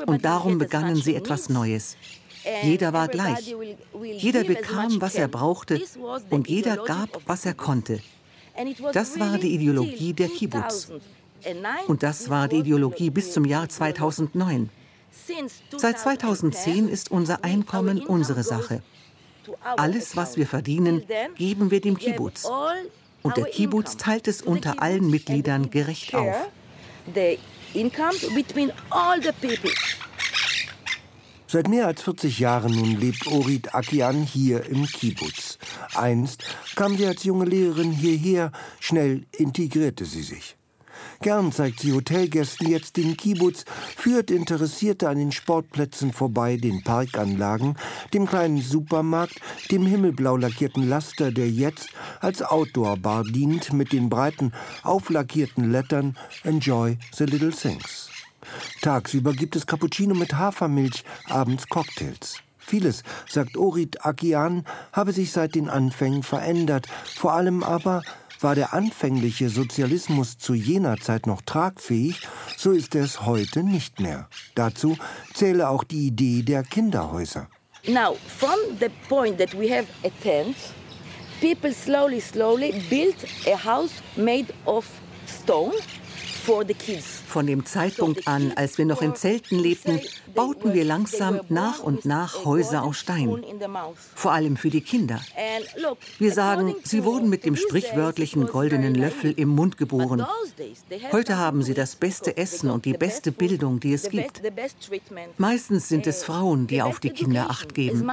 Und 0.05 0.27
darum 0.27 0.59
begannen 0.59 0.97
sie 0.97 1.15
etwas 1.15 1.49
Neues. 1.49 1.97
Jeder 2.63 2.93
war 2.93 3.09
gleich. 3.09 3.55
Jeder 4.03 4.45
bekam, 4.45 5.01
was 5.01 5.15
er 5.15 5.29
brauchte 5.29 5.81
und 6.31 6.49
jeder 6.49 6.77
gab, 6.77 7.21
was 7.27 7.47
er 7.47 7.55
konnte. 7.55 8.01
Das 8.93 9.19
war 9.19 9.39
die 9.39 9.55
Ideologie 9.55 10.13
der 10.13 10.29
Kibbutz. 10.29 10.91
Und 11.87 12.03
das 12.03 12.31
war 12.31 12.49
die 12.49 12.57
Ideologie 12.57 13.11
bis 13.11 13.33
zum 13.33 13.45
Jahr 13.45 13.69
2009. 13.69 14.71
Seit 15.77 15.99
2010 15.99 16.89
ist 16.89 17.11
unser 17.11 17.45
Einkommen 17.45 18.05
unsere 18.05 18.43
Sache. 18.43 18.83
Alles, 19.77 20.17
was 20.17 20.37
wir 20.37 20.47
verdienen, 20.47 21.03
geben 21.37 21.71
wir 21.71 21.81
dem 21.81 21.99
Kibbutz. 21.99 22.49
Und 23.23 23.37
der 23.37 23.45
Kibbutz 23.45 23.97
teilt 23.97 24.29
es 24.29 24.43
unter 24.43 24.83
allen 24.83 25.11
Mitgliedern 25.11 25.71
gerecht 25.71 26.15
auf. 26.15 26.35
Seit 31.55 31.69
mehr 31.69 31.87
als 31.87 32.03
40 32.03 32.41
Jahren 32.41 32.75
nun 32.75 32.99
lebt 32.99 33.29
Orit 33.29 33.77
Akian 33.77 34.25
hier 34.25 34.67
im 34.67 34.87
Kibbutz. 34.87 35.57
Einst 35.95 36.43
kam 36.75 36.97
sie 36.97 37.07
als 37.07 37.23
junge 37.23 37.45
Lehrerin 37.45 37.93
hierher, 37.93 38.51
schnell 38.81 39.25
integrierte 39.31 40.05
sie 40.05 40.25
sich. 40.25 40.57
Gern 41.23 41.53
zeigt 41.53 41.79
sie 41.79 41.93
Hotelgästen 41.93 42.69
jetzt 42.69 42.97
den 42.97 43.17
Kibbutz, 43.17 43.67
führt 43.97 44.33
Interessierte 44.33 45.09
an 45.09 45.17
den 45.17 45.31
Sportplätzen 45.31 46.13
vorbei, 46.13 46.57
den 46.57 46.83
Parkanlagen, 46.83 47.77
dem 48.13 48.27
kleinen 48.27 48.61
Supermarkt, 48.61 49.41
dem 49.71 49.87
himmelblau 49.87 50.37
lackierten 50.37 50.89
Laster, 50.89 51.31
der 51.31 51.49
jetzt 51.49 51.91
als 52.19 52.43
Outdoor-Bar 52.43 53.23
dient 53.23 53.73
mit 53.73 53.93
den 53.93 54.09
breiten, 54.09 54.53
auflackierten 54.83 55.71
Lettern 55.71 56.17
Enjoy 56.43 56.99
the 57.17 57.27
Little 57.27 57.53
Things. 57.53 58.11
Tagsüber 58.83 59.33
gibt 59.33 59.57
es 59.57 59.67
Cappuccino 59.67 60.15
mit 60.15 60.35
Hafermilch, 60.35 61.05
abends 61.29 61.69
Cocktails. 61.69 62.39
Vieles, 62.59 63.03
sagt 63.29 63.57
Orit 63.57 64.05
Akian, 64.07 64.65
habe 64.93 65.13
sich 65.13 65.33
seit 65.33 65.55
den 65.55 65.69
Anfängen 65.69 66.23
verändert. 66.23 66.87
Vor 67.17 67.33
allem 67.33 67.63
aber 67.63 68.03
war 68.41 68.55
der 68.55 68.75
anfängliche 68.75 69.49
Sozialismus 69.49 70.39
zu 70.39 70.55
jener 70.55 70.99
Zeit 70.99 71.27
noch 71.27 71.43
tragfähig, 71.43 72.21
so 72.57 72.73
ist 72.73 72.95
er 72.95 73.05
es 73.05 73.23
heute 73.23 73.63
nicht 73.63 74.01
mehr. 74.01 74.29
Dazu 74.55 74.97
zähle 75.33 75.69
auch 75.69 75.85
die 75.85 76.07
Idee 76.07 76.43
der 76.43 76.63
Kinderhäuser. 76.63 77.49
Now, 77.87 78.17
from 78.39 78.59
the 78.81 78.89
point 79.09 79.39
that 79.39 79.53
we 79.53 79.69
have 79.69 79.87
a 80.05 80.11
tent, 80.23 80.57
people 81.41 81.73
slowly, 81.73 82.21
slowly 82.21 82.83
built 82.89 83.27
a 83.47 83.57
house 83.57 84.03
made 84.17 84.53
of 84.65 84.87
stone 85.27 85.75
von 86.45 87.47
dem 87.47 87.65
Zeitpunkt 87.65 88.29
an, 88.29 88.53
als 88.57 88.77
wir 88.77 88.85
noch 88.85 89.01
in 89.01 89.15
Zelten 89.15 89.59
lebten, 89.59 90.01
bauten 90.35 90.75
wir 90.75 90.85
langsam 90.85 91.41
nach 91.49 91.81
und 91.81 92.05
nach 92.05 92.45
Häuser 92.45 92.83
aus 92.83 92.99
Stein. 92.99 93.43
Vor 94.15 94.33
allem 94.33 94.57
für 94.57 94.71
die 94.71 94.83
Kinder. 94.83 95.21
Wir 96.19 96.33
sagen, 96.33 96.75
sie 96.83 97.05
wurden 97.05 97.31
mit 97.31 97.45
dem 97.45 97.57
sprichwörtlichen 97.57 98.47
goldenen 98.47 98.95
Löffel 98.95 99.33
im 99.37 99.49
Mund 99.49 99.79
geboren. 99.79 100.27
Heute 101.13 101.39
haben 101.39 101.63
sie 101.63 101.75
das 101.75 101.97
beste 101.97 102.37
Essen 102.37 102.71
und 102.71 102.85
die 102.85 102.93
beste 102.93 103.33
Bildung, 103.33 103.81
die 103.81 103.95
es 103.95 104.11
gibt. 104.11 104.43
Meistens 105.39 105.89
sind 105.89 106.07
es 106.07 106.25
Frauen, 106.25 106.67
die 106.67 106.83
auf 106.83 107.01
die 107.01 107.11
Kinder 107.11 107.49
acht 107.49 107.75
geben. 107.75 108.07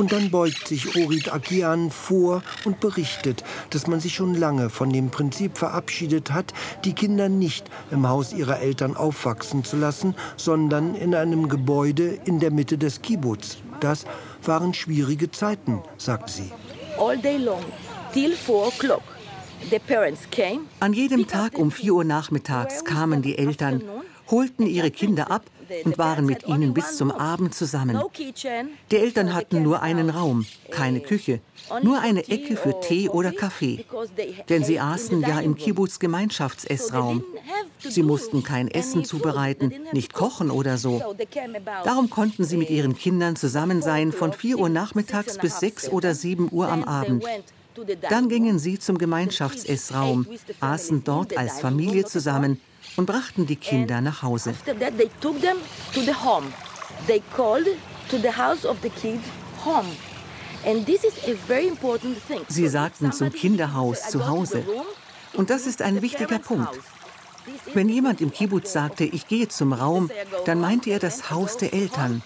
Und 0.00 0.12
dann 0.12 0.30
beugt 0.30 0.66
sich 0.66 0.96
Orit 0.96 1.30
Akian 1.30 1.90
vor 1.90 2.42
und 2.64 2.80
berichtet, 2.80 3.44
dass 3.68 3.86
man 3.86 4.00
sich 4.00 4.14
schon 4.14 4.34
lange 4.34 4.70
von 4.70 4.88
dem 4.88 5.10
Prinzip 5.10 5.58
verabschiedet 5.58 6.32
hat, 6.32 6.54
die 6.86 6.94
Kinder 6.94 7.28
nicht 7.28 7.70
im 7.90 8.08
Haus 8.08 8.32
ihrer 8.32 8.60
Eltern 8.60 8.96
aufwachsen 8.96 9.62
zu 9.62 9.76
lassen, 9.76 10.14
sondern 10.38 10.94
in 10.94 11.14
einem 11.14 11.50
Gebäude 11.50 12.18
in 12.24 12.40
der 12.40 12.50
Mitte 12.50 12.78
des 12.78 13.02
Kibbutz. 13.02 13.58
Das 13.80 14.06
waren 14.42 14.72
schwierige 14.72 15.30
Zeiten, 15.30 15.82
sagt 15.98 16.30
sie. 16.30 16.50
All 16.98 17.18
day 17.18 17.36
long, 17.36 17.62
till 18.14 18.34
four 18.34 18.68
o'clock. 18.68 19.02
An 20.80 20.94
jedem 20.94 21.26
Tag 21.26 21.58
um 21.58 21.70
4 21.70 21.92
Uhr 21.92 22.04
nachmittags 22.04 22.86
kamen 22.86 23.20
die 23.20 23.36
Eltern, 23.36 23.82
holten 24.30 24.64
ihre 24.66 24.90
Kinder 24.90 25.30
ab 25.30 25.42
und 25.84 25.98
waren 25.98 26.26
mit 26.26 26.46
ihnen 26.46 26.74
bis 26.74 26.96
zum 26.96 27.10
Abend 27.10 27.54
zusammen. 27.54 28.00
Die 28.90 28.96
Eltern 28.96 29.34
hatten 29.34 29.62
nur 29.62 29.82
einen 29.82 30.10
Raum, 30.10 30.46
keine 30.70 31.00
Küche, 31.00 31.40
nur 31.82 32.00
eine 32.00 32.28
Ecke 32.28 32.56
für 32.56 32.80
Tee 32.80 33.08
oder 33.08 33.32
Kaffee. 33.32 33.84
Denn 34.48 34.64
sie 34.64 34.80
aßen 34.80 35.20
ja 35.22 35.40
im 35.40 35.54
Kibbutz 35.54 35.98
Gemeinschaftsessraum. 35.98 37.24
Sie 37.78 38.02
mussten 38.02 38.42
kein 38.42 38.68
Essen 38.68 39.04
zubereiten, 39.04 39.72
nicht 39.92 40.12
kochen 40.12 40.50
oder 40.50 40.78
so. 40.78 41.14
Darum 41.84 42.10
konnten 42.10 42.44
sie 42.44 42.56
mit 42.56 42.70
ihren 42.70 42.96
Kindern 42.96 43.36
zusammen 43.36 43.82
sein 43.82 44.12
von 44.12 44.32
4 44.32 44.58
Uhr 44.58 44.68
nachmittags 44.68 45.38
bis 45.38 45.60
6 45.60 45.90
oder 45.90 46.14
7 46.14 46.48
Uhr 46.50 46.68
am 46.68 46.84
Abend. 46.84 47.24
Dann 48.08 48.28
gingen 48.28 48.58
sie 48.58 48.78
zum 48.78 48.98
Gemeinschaftsessraum, 48.98 50.26
aßen 50.60 51.04
dort 51.04 51.36
als 51.36 51.60
Familie 51.60 52.04
zusammen 52.04 52.60
und 52.96 53.06
brachten 53.06 53.46
die 53.46 53.56
Kinder 53.56 54.00
nach 54.00 54.22
Hause. 54.22 54.54
Sie 62.48 62.68
sagten 62.68 63.12
zum 63.12 63.32
Kinderhaus 63.32 64.10
zu 64.10 64.28
Hause. 64.28 64.64
Und 65.32 65.50
das 65.50 65.66
ist 65.66 65.82
ein 65.82 66.02
wichtiger 66.02 66.38
Punkt. 66.38 66.78
Wenn 67.72 67.88
jemand 67.88 68.20
im 68.20 68.32
Kibbutz 68.32 68.72
sagte, 68.72 69.04
ich 69.04 69.26
gehe 69.26 69.48
zum 69.48 69.72
Raum, 69.72 70.10
dann 70.44 70.60
meinte 70.60 70.90
er 70.90 70.98
das 70.98 71.30
Haus 71.30 71.56
der 71.56 71.72
Eltern, 71.72 72.22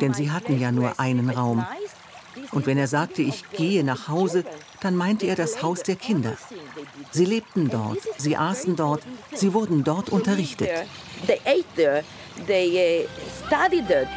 denn 0.00 0.14
sie 0.14 0.30
hatten 0.30 0.58
ja 0.60 0.70
nur 0.70 1.00
einen 1.00 1.30
Raum. 1.30 1.66
Und 2.52 2.66
wenn 2.66 2.78
er 2.78 2.86
sagte, 2.86 3.22
ich 3.22 3.50
gehe 3.50 3.84
nach 3.84 4.08
Hause, 4.08 4.44
dann 4.82 4.96
meinte 4.96 5.26
er 5.26 5.36
das 5.36 5.62
Haus 5.62 5.82
der 5.82 5.96
Kinder. 5.96 6.36
Sie 7.10 7.24
lebten 7.24 7.70
dort, 7.70 7.98
sie 8.18 8.36
aßen 8.36 8.76
dort, 8.76 9.02
sie 9.32 9.54
wurden 9.54 9.84
dort 9.84 10.10
unterrichtet. 10.10 10.68
They 11.26 11.40
ate 11.44 11.64
there, 11.76 12.04
they 12.46 13.04
uh, 13.04 13.46
studied 13.46 13.86
there. 13.86 14.08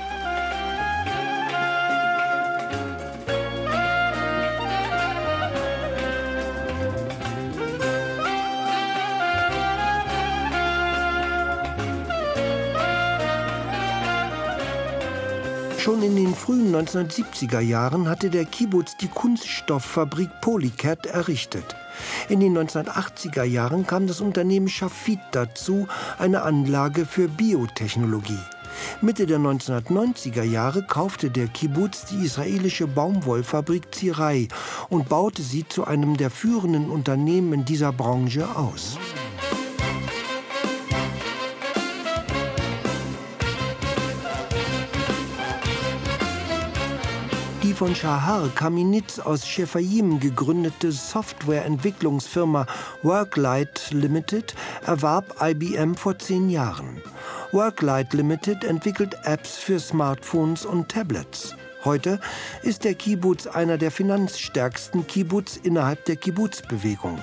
Schon 15.85 16.01
in 16.01 16.15
den 16.15 16.33
frühen 16.33 16.75
1970er 16.75 17.59
Jahren 17.59 18.09
hatte 18.09 18.31
der 18.31 18.45
Kibbutz 18.45 18.97
die 18.97 19.07
Kunststofffabrik 19.07 20.31
Polycat 20.41 21.05
errichtet. 21.05 21.75
In 22.27 22.39
den 22.39 22.57
1980er 22.57 23.43
Jahren 23.43 23.85
kam 23.85 24.07
das 24.07 24.19
Unternehmen 24.19 24.67
Shafit 24.67 25.19
dazu, 25.31 25.87
eine 26.17 26.41
Anlage 26.41 27.05
für 27.05 27.27
Biotechnologie. 27.27 28.39
Mitte 29.01 29.27
der 29.27 29.37
1990er 29.37 30.41
Jahre 30.41 30.81
kaufte 30.81 31.29
der 31.29 31.49
Kibbutz 31.49 32.05
die 32.05 32.25
israelische 32.25 32.87
Baumwollfabrik 32.87 33.93
Zirai 33.93 34.47
und 34.89 35.07
baute 35.07 35.43
sie 35.43 35.67
zu 35.67 35.85
einem 35.85 36.17
der 36.17 36.31
führenden 36.31 36.89
Unternehmen 36.89 37.53
in 37.53 37.65
dieser 37.65 37.93
Branche 37.93 38.47
aus. 38.55 38.97
Von 47.75 47.93
Shahar 47.93 48.47
Kaminitz 48.55 49.19
aus 49.19 49.45
Shefayim 49.45 50.21
gegründete 50.21 50.93
Softwareentwicklungsfirma 50.93 52.65
Worklight 53.03 53.91
Limited 53.91 54.55
erwarb 54.85 55.35
IBM 55.41 55.95
vor 55.95 56.17
zehn 56.17 56.49
Jahren. 56.49 57.01
Worklight 57.51 58.13
Limited 58.13 58.63
entwickelt 58.63 59.17
Apps 59.23 59.57
für 59.57 59.79
Smartphones 59.79 60.65
und 60.65 60.87
Tablets. 60.87 61.55
Heute 61.83 62.21
ist 62.63 62.85
der 62.85 62.93
Kibbutz 62.93 63.45
einer 63.45 63.77
der 63.77 63.91
finanzstärksten 63.91 65.05
Kibbutz 65.05 65.57
innerhalb 65.57 66.05
der 66.05 66.15
Kibbutzbewegung. 66.15 67.19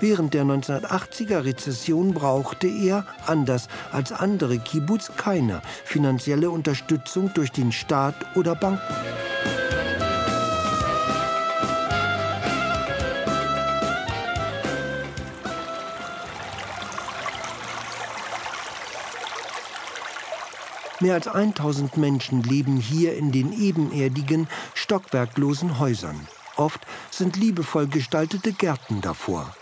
Während 0.00 0.32
der 0.32 0.44
1980er 0.44 1.44
Rezession 1.44 2.14
brauchte 2.14 2.68
er, 2.68 3.04
anders 3.26 3.68
als 3.90 4.12
andere 4.12 4.60
Kibbutz, 4.60 5.10
keine 5.16 5.60
finanzielle 5.84 6.50
Unterstützung 6.50 7.32
durch 7.34 7.50
den 7.50 7.72
Staat 7.72 8.14
oder 8.36 8.54
Banken. 8.54 8.94
Mehr 21.00 21.14
als 21.14 21.28
1000 21.28 21.96
Menschen 21.96 22.42
leben 22.42 22.76
hier 22.76 23.16
in 23.16 23.30
den 23.30 23.52
ebenerdigen, 23.52 24.48
stockwerklosen 24.74 25.78
Häusern. 25.78 26.26
Oft 26.56 26.80
sind 27.12 27.36
liebevoll 27.36 27.86
gestaltete 27.86 28.52
Gärten 28.52 29.00
davor. 29.00 29.54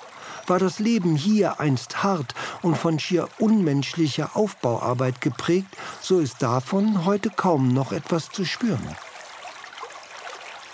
War 0.47 0.59
das 0.59 0.79
Leben 0.79 1.15
hier 1.15 1.61
einst 1.61 2.03
hart 2.03 2.35
und 2.63 2.79
von 2.79 2.99
schier 2.99 3.29
unmenschlicher 3.39 4.31
Aufbauarbeit 4.35 5.21
geprägt, 5.21 5.77
so 6.01 6.21
ist 6.21 6.41
davon 6.41 7.05
heute 7.05 7.29
kaum 7.29 7.69
noch 7.69 7.93
etwas 7.93 8.31
zu 8.31 8.47
spüren. 8.47 8.97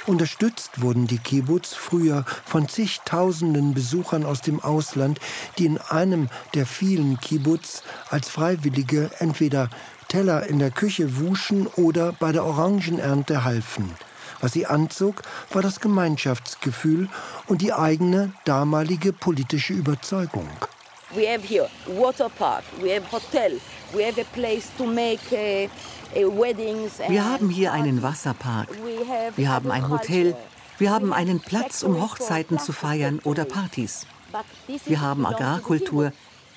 Unterstützt 0.06 0.80
wurden 0.80 1.06
die 1.06 1.18
Kibbutz 1.18 1.74
früher 1.74 2.24
von 2.44 2.68
zigtausenden 2.68 3.72
Besuchern 3.72 4.24
aus 4.24 4.42
dem 4.42 4.60
Ausland, 4.60 5.20
die 5.58 5.66
in 5.66 5.78
einem 5.78 6.28
der 6.54 6.66
vielen 6.66 7.18
Kibbutz 7.20 7.82
als 8.10 8.28
Freiwillige 8.28 9.10
entweder 9.18 9.70
Teller 10.12 10.46
in 10.46 10.58
der 10.58 10.70
Küche 10.70 11.20
wuschen 11.20 11.66
oder 11.66 12.12
bei 12.12 12.32
der 12.32 12.44
Orangenernte 12.44 13.44
halfen. 13.44 13.94
Was 14.42 14.52
sie 14.52 14.66
anzog, 14.66 15.22
war 15.50 15.62
das 15.62 15.80
Gemeinschaftsgefühl 15.80 17.08
und 17.46 17.62
die 17.62 17.72
eigene 17.72 18.34
damalige 18.44 19.14
politische 19.14 19.72
Überzeugung. 19.72 20.50
We 21.14 21.26
have 21.32 21.46
here 21.48 21.66
water 21.86 22.28
park, 22.28 22.62
we 22.82 22.94
have 22.94 23.10
hotel, 23.10 23.58
we 23.94 24.04
have 24.04 24.20
a 24.20 24.24
place 24.34 24.68
to 24.76 24.84
make 24.84 25.20
uh, 25.32 25.64
uh, 26.14 26.30
Wir 27.08 27.24
haben 27.24 27.48
hier 27.48 27.72
einen 27.72 28.02
Wasserpark, 28.02 28.68
wir 29.36 29.48
haben 29.48 29.70
ein 29.70 29.88
Hotel, 29.88 30.36
wir 30.76 30.90
haben 30.90 31.14
einen 31.14 31.40
Platz, 31.40 31.82
um 31.82 31.98
Hochzeiten 32.02 32.58
zu 32.58 32.74
feiern 32.74 33.18
oder 33.24 33.46
Partys. 33.46 34.06
Wir 34.84 35.00
haben 35.00 35.24
Agrarkultur, 35.24 36.12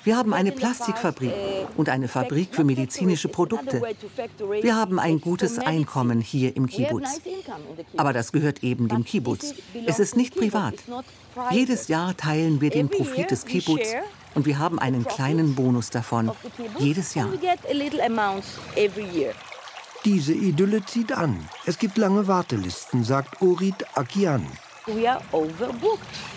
wir 0.06 0.16
haben 0.16 0.32
eine 0.32 0.52
Plastikfabrik 0.52 1.32
und 1.76 1.88
eine 1.88 2.06
Fabrik 2.06 2.54
für 2.54 2.62
medizinische 2.62 3.26
Produkte. 3.28 3.82
Wir 4.62 4.76
haben 4.76 5.00
ein 5.00 5.20
gutes 5.20 5.58
Einkommen 5.58 6.20
hier 6.20 6.56
im 6.56 6.68
Kibbutz. 6.68 7.20
Aber 7.96 8.12
das 8.12 8.30
gehört 8.30 8.62
eben 8.62 8.86
dem 8.86 9.04
Kibbutz. 9.04 9.54
Es 9.84 9.98
ist 9.98 10.16
nicht 10.16 10.36
privat. 10.36 10.74
Jedes 11.50 11.88
Jahr 11.88 12.16
teilen 12.16 12.60
wir 12.60 12.70
den 12.70 12.88
Profit 12.88 13.32
des 13.32 13.44
Kibbutz 13.46 13.88
und 14.36 14.46
wir 14.46 14.60
haben 14.60 14.78
einen 14.78 15.04
kleinen 15.04 15.56
Bonus 15.56 15.90
davon. 15.90 16.30
Jedes 16.78 17.14
Jahr. 17.14 17.28
Diese 20.04 20.32
Idylle 20.32 20.84
zieht 20.84 21.10
an. 21.10 21.48
Es 21.64 21.78
gibt 21.78 21.98
lange 21.98 22.28
Wartelisten, 22.28 23.02
sagt 23.02 23.42
Orit 23.42 23.84
Akian. 23.96 24.46
We 24.86 25.10
are 25.10 25.20
overbooked. 25.32 26.35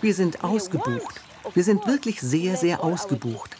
Wir 0.00 0.14
sind 0.14 0.42
ausgebucht. 0.42 1.20
Wir 1.54 1.64
sind 1.64 1.86
wirklich 1.86 2.20
sehr, 2.20 2.56
sehr 2.56 2.82
ausgebucht. 2.82 3.56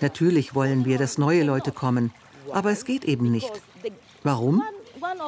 Natürlich 0.00 0.54
wollen 0.54 0.84
wir, 0.84 0.98
dass 0.98 1.18
neue 1.18 1.44
Leute 1.44 1.72
kommen, 1.72 2.12
aber 2.50 2.70
es 2.70 2.84
geht 2.84 3.04
eben 3.04 3.30
nicht. 3.30 3.52
Warum? 4.22 4.62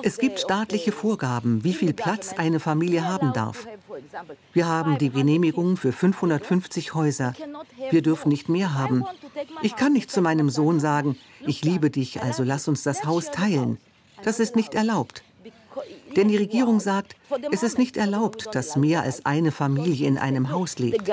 Es 0.03 0.19
gibt 0.19 0.41
staatliche 0.41 0.91
Vorgaben, 0.91 1.63
wie 1.65 1.75
viel 1.75 1.93
Platz 1.93 2.33
eine 2.37 2.61
Familie 2.61 3.07
haben 3.07 3.33
darf. 3.35 3.67
Wir 4.55 4.67
haben 4.67 4.97
die 4.99 5.11
Genehmigung 5.11 5.77
für 5.77 5.93
550 5.93 6.95
Häuser. 6.95 7.35
Wir 7.91 8.03
dürfen 8.03 8.31
nicht 8.31 8.49
mehr 8.49 8.75
haben. 8.75 9.05
Ich 9.63 9.77
kann 9.77 9.93
nicht 9.93 10.11
zu 10.11 10.23
meinem 10.23 10.49
Sohn 10.49 10.81
sagen, 10.81 11.17
ich 11.47 11.63
liebe 11.63 11.91
dich, 11.91 12.23
also 12.23 12.43
lass 12.43 12.69
uns 12.69 12.83
das 12.83 13.05
Haus 13.05 13.31
teilen. 13.31 13.79
Das 14.23 14.41
ist 14.41 14.57
nicht 14.57 14.75
erlaubt. 14.75 15.23
Denn 16.15 16.29
die 16.29 16.37
Regierung 16.37 16.81
sagt, 16.81 17.17
es 17.51 17.63
ist 17.63 17.79
nicht 17.79 17.97
erlaubt, 17.97 18.49
dass 18.55 18.77
mehr 18.77 19.03
als 19.03 19.25
eine 19.27 19.53
Familie 19.53 20.07
in 20.07 20.19
einem 20.19 20.51
Haus 20.51 20.79
lebt. 20.79 21.07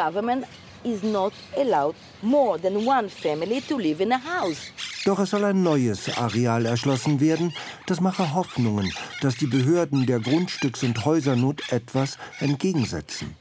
Doch 5.06 5.20
es 5.20 5.30
soll 5.30 5.44
ein 5.44 5.64
neues 5.64 6.18
Areal 6.18 6.66
erschlossen 6.66 7.20
werden. 7.20 7.54
Das 7.88 8.00
mache 8.00 8.34
Hoffnungen, 8.34 8.94
dass 9.22 9.36
die 9.36 9.48
Behörden 9.48 10.06
der 10.06 10.20
Grundstücks- 10.20 10.84
und 10.84 11.06
Häusernot 11.06 11.72
etwas 11.72 12.18
entgegensetzen. 12.40 13.36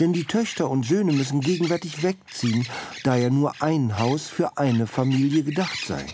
Denn 0.00 0.12
die 0.12 0.24
Töchter 0.24 0.70
und 0.70 0.84
Söhne 0.84 1.12
müssen 1.12 1.40
gegenwärtig 1.40 2.02
wegziehen, 2.02 2.66
da 3.02 3.16
ja 3.16 3.30
nur 3.30 3.52
ein 3.60 3.98
Haus 3.98 4.28
für 4.28 4.58
eine 4.58 4.86
Familie 4.86 5.42
gedacht 5.42 5.84
sei. 5.86 6.04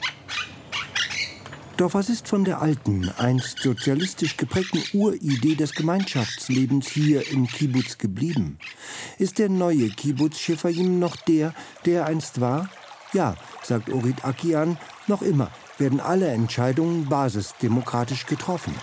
Doch 1.80 1.94
was 1.94 2.10
ist 2.10 2.28
von 2.28 2.44
der 2.44 2.60
alten, 2.60 3.10
einst 3.16 3.60
sozialistisch 3.60 4.36
geprägten 4.36 4.82
Uridee 4.92 5.54
des 5.54 5.72
Gemeinschaftslebens 5.72 6.86
hier 6.88 7.26
im 7.30 7.46
Kibbutz 7.46 7.96
geblieben? 7.96 8.58
Ist 9.16 9.38
der 9.38 9.48
neue 9.48 9.88
Kibbutz 9.88 10.38
Schifferim 10.38 10.98
noch 10.98 11.16
der, 11.16 11.54
der 11.86 12.04
einst 12.04 12.42
war? 12.42 12.68
Ja, 13.14 13.34
sagt 13.62 13.88
Orit 13.88 14.26
Akian, 14.26 14.76
noch 15.06 15.22
immer 15.22 15.50
werden 15.78 16.00
alle 16.00 16.28
Entscheidungen 16.28 17.08
basisdemokratisch 17.08 18.26
getroffen. 18.26 18.74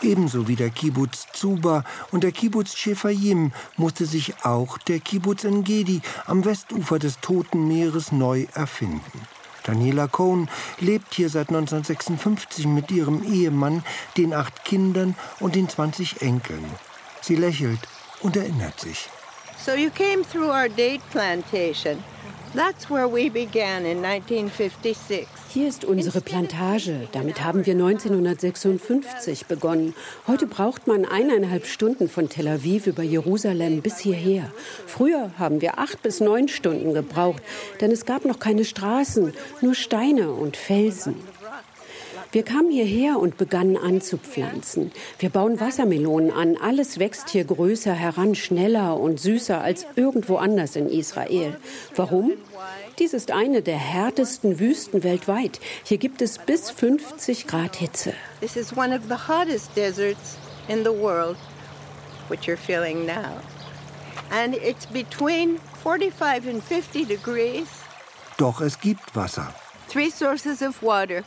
Ebenso 0.00 0.48
wie 0.48 0.56
der 0.56 0.70
Kibbutz 0.70 1.26
Zuba 1.34 1.84
und 2.10 2.24
der 2.24 2.32
Kibbutz 2.32 2.74
Schefayim 2.74 3.52
musste 3.76 4.06
sich 4.06 4.46
auch 4.46 4.78
der 4.78 5.00
Kibbutz 5.00 5.44
Engedi 5.44 6.00
am 6.24 6.46
Westufer 6.46 6.98
des 6.98 7.20
Toten 7.20 7.68
Meeres 7.68 8.12
neu 8.12 8.46
erfinden. 8.54 9.28
Daniela 9.68 10.08
Cohn 10.08 10.48
lebt 10.80 11.12
hier 11.12 11.28
seit 11.28 11.50
1956 11.50 12.66
mit 12.66 12.90
ihrem 12.90 13.22
Ehemann, 13.22 13.84
den 14.16 14.32
acht 14.32 14.64
Kindern 14.64 15.14
und 15.40 15.56
den 15.56 15.68
20 15.68 16.22
Enkeln. 16.22 16.64
Sie 17.20 17.36
lächelt 17.36 17.80
und 18.22 18.36
erinnert 18.36 18.80
sich. 18.80 19.10
So 19.64 19.74
you 19.74 19.90
came 19.90 20.22
through 20.22 20.50
our 20.50 20.68
date 20.68 21.02
plantation. 21.10 22.02
That's 22.54 22.88
where 22.88 23.08
we 23.08 23.28
began 23.28 23.84
in 23.84 24.02
1956. 24.02 25.26
Hier 25.50 25.68
ist 25.68 25.84
unsere 25.84 26.20
Plantage. 26.20 27.08
Damit 27.12 27.42
haben 27.42 27.66
wir 27.66 27.74
1956 27.74 29.46
begonnen. 29.46 29.94
Heute 30.26 30.46
braucht 30.46 30.86
man 30.86 31.04
eineinhalb 31.04 31.66
Stunden 31.66 32.08
von 32.08 32.28
Tel 32.28 32.48
Aviv 32.48 32.86
über 32.86 33.02
Jerusalem 33.02 33.82
bis 33.82 33.98
hierher. 33.98 34.50
Früher 34.86 35.32
haben 35.38 35.60
wir 35.60 35.78
acht 35.78 36.02
bis 36.02 36.20
neun 36.20 36.48
Stunden 36.48 36.94
gebraucht, 36.94 37.42
denn 37.80 37.90
es 37.90 38.06
gab 38.06 38.24
noch 38.24 38.38
keine 38.38 38.64
Straßen, 38.64 39.34
nur 39.60 39.74
Steine 39.74 40.30
und 40.30 40.56
Felsen. 40.56 41.16
Wir 42.30 42.42
kamen 42.42 42.70
hierher 42.70 43.18
und 43.18 43.38
begannen 43.38 43.78
anzupflanzen. 43.78 44.92
Wir 45.18 45.30
bauen 45.30 45.60
Wassermelonen 45.60 46.30
an. 46.30 46.58
Alles 46.58 46.98
wächst 46.98 47.30
hier 47.30 47.44
größer 47.44 47.94
heran, 47.94 48.34
schneller 48.34 49.00
und 49.00 49.18
süßer 49.18 49.62
als 49.62 49.86
irgendwo 49.96 50.36
anders 50.36 50.76
in 50.76 50.90
Israel. 50.90 51.56
Warum? 51.96 52.32
Dies 52.98 53.14
ist 53.14 53.30
eine 53.30 53.62
der 53.62 53.78
härtesten 53.78 54.60
Wüsten 54.60 55.04
weltweit. 55.04 55.58
Hier 55.84 55.96
gibt 55.96 56.20
es 56.20 56.36
bis 56.38 56.70
50 56.70 57.46
Grad 57.46 57.76
Hitze. 57.76 58.12
This 58.40 58.56
is 58.56 58.76
one 58.76 58.94
of 58.94 59.04
the 59.08 59.16
hottest 59.28 59.74
deserts 59.74 60.36
in 60.68 60.84
the 60.84 60.92
world, 60.92 61.36
which 62.28 62.46
you're 62.46 62.58
feeling 62.58 63.06
now. 63.06 63.40
And 64.30 64.54
it's 64.54 64.84
between 64.84 65.58
45 65.82 66.46
and 66.46 66.62
50 66.62 67.06
degrees. 67.06 67.68
Doch 68.36 68.60
es 68.60 68.78
gibt 68.78 69.16
Wasser. 69.16 69.54
Three 69.88 70.10
sources 70.10 70.60
of 70.60 70.82
water. 70.82 71.24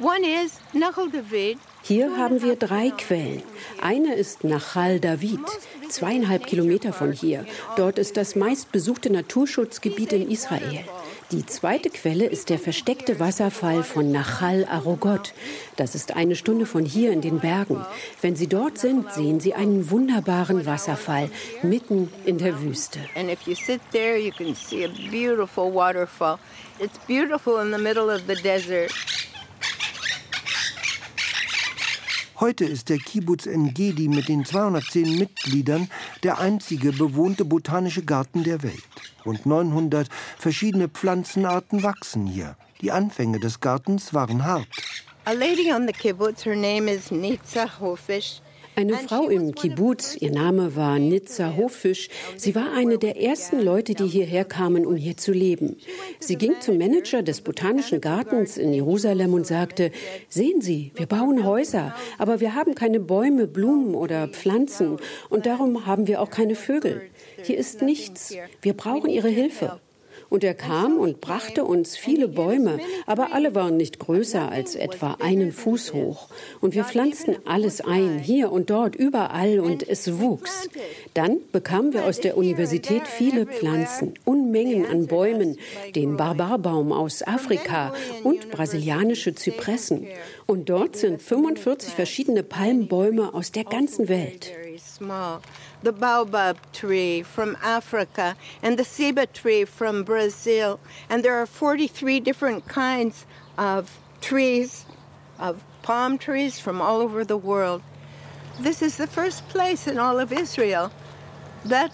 One 0.00 0.24
is 0.24 0.52
Nahal 0.72 1.10
David. 1.10 1.58
Hier 1.82 2.16
haben 2.16 2.40
wir 2.40 2.54
drei 2.54 2.90
Quellen. 2.90 3.42
Eine 3.82 4.14
ist 4.14 4.44
Nachal 4.44 5.00
David, 5.00 5.40
zweieinhalb 5.88 6.46
Kilometer 6.46 6.92
von 6.92 7.10
hier. 7.10 7.44
Dort 7.76 7.98
ist 7.98 8.16
das 8.16 8.36
meistbesuchte 8.36 9.10
Naturschutzgebiet 9.10 10.12
in 10.12 10.30
Israel. 10.30 10.84
Die 11.32 11.44
zweite 11.46 11.90
Quelle 11.90 12.26
ist 12.26 12.48
der 12.48 12.60
versteckte 12.60 13.18
Wasserfall 13.18 13.82
von 13.82 14.12
Nachal 14.12 14.68
Arogot. 14.70 15.34
Das 15.74 15.96
ist 15.96 16.14
eine 16.14 16.36
Stunde 16.36 16.64
von 16.64 16.84
hier 16.84 17.10
in 17.10 17.20
den 17.20 17.40
Bergen. 17.40 17.84
Wenn 18.22 18.36
Sie 18.36 18.46
dort 18.46 18.78
sind, 18.78 19.12
sehen 19.12 19.40
Sie 19.40 19.54
einen 19.54 19.90
wunderbaren 19.90 20.64
Wasserfall 20.64 21.28
mitten 21.62 22.08
in 22.24 22.38
der 22.38 22.62
Wüste. 22.62 23.00
And 23.16 23.30
if 23.30 23.48
you 23.48 23.56
sit 23.56 23.80
there, 23.90 24.16
you 24.16 24.30
can 24.30 24.54
see 24.54 24.84
a 24.84 24.88
beautiful 25.10 25.74
waterfall. 25.74 26.38
It's 26.78 26.98
beautiful 27.08 27.60
in 27.60 27.72
the 27.72 27.82
middle 27.82 28.14
of 28.14 28.22
the 28.28 28.36
desert. 28.36 28.92
Heute 32.40 32.64
ist 32.66 32.88
der 32.88 32.98
Kibbutz 32.98 33.46
Engedi 33.46 34.06
mit 34.06 34.28
den 34.28 34.44
210 34.44 35.18
Mitgliedern 35.18 35.90
der 36.22 36.38
einzige 36.38 36.92
bewohnte 36.92 37.44
botanische 37.44 38.04
Garten 38.04 38.44
der 38.44 38.62
Welt. 38.62 38.84
Rund 39.26 39.44
900 39.44 40.08
verschiedene 40.38 40.88
Pflanzenarten 40.88 41.82
wachsen 41.82 42.28
hier. 42.28 42.56
Die 42.80 42.92
Anfänge 42.92 43.40
des 43.40 43.58
Gartens 43.58 44.14
waren 44.14 44.44
hart. 44.44 44.68
A 45.24 45.32
lady 45.32 45.72
on 45.72 45.88
the 45.88 45.92
kibbutz, 45.92 46.44
her 46.44 46.54
name 46.54 46.88
is 46.88 47.10
Nitza 47.10 47.80
Hofish. 47.80 48.40
Eine 48.78 48.94
Frau 48.94 49.28
im 49.28 49.56
Kibbutz, 49.56 50.16
ihr 50.20 50.30
Name 50.30 50.76
war 50.76 51.00
Nitza 51.00 51.56
Hoffisch. 51.56 52.08
Sie 52.36 52.54
war 52.54 52.72
eine 52.74 52.96
der 52.96 53.20
ersten 53.20 53.60
Leute, 53.60 53.94
die 53.94 54.06
hierher 54.06 54.44
kamen, 54.44 54.86
um 54.86 54.94
hier 54.94 55.16
zu 55.16 55.32
leben. 55.32 55.78
Sie 56.20 56.36
ging 56.36 56.52
zum 56.60 56.78
Manager 56.78 57.24
des 57.24 57.40
Botanischen 57.40 58.00
Gartens 58.00 58.56
in 58.56 58.72
Jerusalem 58.72 59.34
und 59.34 59.48
sagte, 59.48 59.90
sehen 60.28 60.60
Sie, 60.60 60.92
wir 60.94 61.06
bauen 61.06 61.44
Häuser, 61.44 61.92
aber 62.18 62.38
wir 62.38 62.54
haben 62.54 62.76
keine 62.76 63.00
Bäume, 63.00 63.48
Blumen 63.48 63.96
oder 63.96 64.28
Pflanzen 64.28 64.98
und 65.28 65.46
darum 65.46 65.84
haben 65.84 66.06
wir 66.06 66.22
auch 66.22 66.30
keine 66.30 66.54
Vögel. 66.54 67.02
Hier 67.42 67.58
ist 67.58 67.82
nichts. 67.82 68.32
Wir 68.62 68.74
brauchen 68.74 69.10
Ihre 69.10 69.28
Hilfe. 69.28 69.80
Und 70.30 70.44
er 70.44 70.54
kam 70.54 70.98
und 70.98 71.20
brachte 71.20 71.64
uns 71.64 71.96
viele 71.96 72.28
Bäume, 72.28 72.78
aber 73.06 73.32
alle 73.32 73.54
waren 73.54 73.76
nicht 73.76 73.98
größer 73.98 74.50
als 74.50 74.74
etwa 74.74 75.16
einen 75.20 75.52
Fuß 75.52 75.94
hoch. 75.94 76.28
Und 76.60 76.74
wir 76.74 76.84
pflanzten 76.84 77.36
alles 77.46 77.80
ein, 77.80 78.18
hier 78.18 78.52
und 78.52 78.70
dort, 78.70 78.94
überall, 78.94 79.60
und 79.60 79.88
es 79.88 80.18
wuchs. 80.20 80.68
Dann 81.14 81.38
bekamen 81.52 81.94
wir 81.94 82.04
aus 82.04 82.20
der 82.20 82.36
Universität 82.36 83.06
viele 83.06 83.46
Pflanzen, 83.46 84.14
Unmengen 84.24 84.84
an 84.84 85.06
Bäumen, 85.06 85.56
den 85.94 86.16
Barbarbaum 86.16 86.92
aus 86.92 87.26
Afrika 87.26 87.94
und 88.22 88.50
brasilianische 88.50 89.34
Zypressen. 89.34 90.06
Und 90.46 90.68
dort 90.68 90.96
sind 90.96 91.22
45 91.22 91.94
verschiedene 91.94 92.42
Palmbäume 92.42 93.34
aus 93.34 93.52
der 93.52 93.64
ganzen 93.64 94.08
Welt. 94.08 94.52
The 95.82 95.92
baobab 95.92 96.56
tree 96.72 97.22
from 97.22 97.56
Africa 97.62 98.36
and 98.62 98.78
the 98.78 98.84
ceiba 98.84 99.26
tree 99.32 99.64
from 99.64 100.02
Brazil. 100.02 100.80
And 101.08 101.24
there 101.24 101.36
are 101.36 101.46
43 101.46 102.20
different 102.20 102.66
kinds 102.66 103.26
of 103.56 103.98
trees, 104.20 104.86
of 105.38 105.62
palm 105.82 106.18
trees 106.18 106.58
from 106.58 106.80
all 106.80 107.00
over 107.00 107.24
the 107.24 107.36
world. 107.36 107.82
This 108.60 108.82
is 108.82 108.96
the 108.96 109.06
first 109.06 109.48
place 109.48 109.86
in 109.86 109.98
all 109.98 110.18
of 110.18 110.32
Israel 110.32 110.90
that 111.64 111.92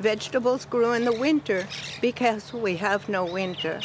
vegetables 0.00 0.64
grew 0.64 0.92
in 0.92 1.04
the 1.04 1.12
winter 1.12 1.66
because 2.00 2.52
we 2.52 2.76
have 2.76 3.08
no 3.08 3.24
winter. 3.24 3.80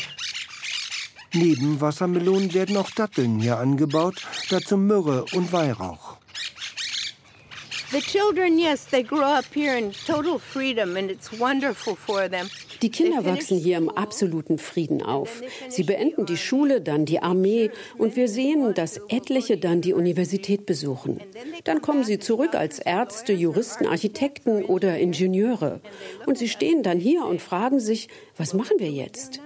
Neben 1.34 1.80
Wassermelonen 1.80 2.54
werden 2.54 2.78
auch 2.78 2.90
Datteln 2.92 3.40
hier 3.40 3.60
angebaut, 3.60 4.26
dazu 4.50 4.78
Myrrhe 4.78 5.26
und 5.34 5.52
Weihrauch. 5.52 6.19
Die 12.82 12.90
Kinder 12.92 13.26
wachsen 13.26 13.58
hier 13.58 13.78
im 13.78 13.90
absoluten 13.90 14.58
Frieden 14.60 15.02
auf. 15.02 15.42
Sie 15.70 15.84
beenden 15.84 16.28
die 16.28 16.38
Schule, 16.38 16.82
dann 16.82 17.06
die 17.06 17.20
Armee 17.22 17.72
und 17.98 18.16
wir 18.16 18.28
sehen, 18.30 18.76
dass 18.76 19.02
etliche 19.10 19.58
dann 19.58 19.82
die 19.82 19.94
Universität 19.94 20.68
besuchen. 20.68 21.20
Dann 21.64 21.82
kommen 21.82 22.04
sie 22.04 22.20
zurück 22.20 22.54
als 22.54 22.78
Ärzte, 22.78 23.34
Juristen, 23.34 23.88
Architekten 23.88 24.64
oder 24.66 25.00
Ingenieure. 25.00 25.82
Und 26.28 26.38
sie 26.38 26.48
stehen 26.48 26.84
dann 26.84 27.00
hier 27.00 27.26
und 27.26 27.42
fragen 27.42 27.80
sich, 27.80 28.08
was 28.38 28.54
machen 28.54 28.78
wir 28.78 28.92
jetzt? 28.92 29.42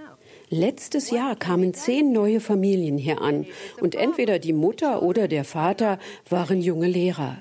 Letztes 0.53 1.09
Jahr 1.09 1.35
kamen 1.35 1.73
zehn 1.73 2.11
neue 2.11 2.39
Familien 2.39 2.99
hier 2.99 3.21
an 3.21 3.47
und 3.81 3.95
entweder 3.95 4.37
die 4.37 4.53
Mutter 4.53 5.01
oder 5.01 5.27
der 5.27 5.45
Vater 5.45 5.97
waren 6.29 6.61
junge 6.61 6.85
Lehrer. 6.85 7.37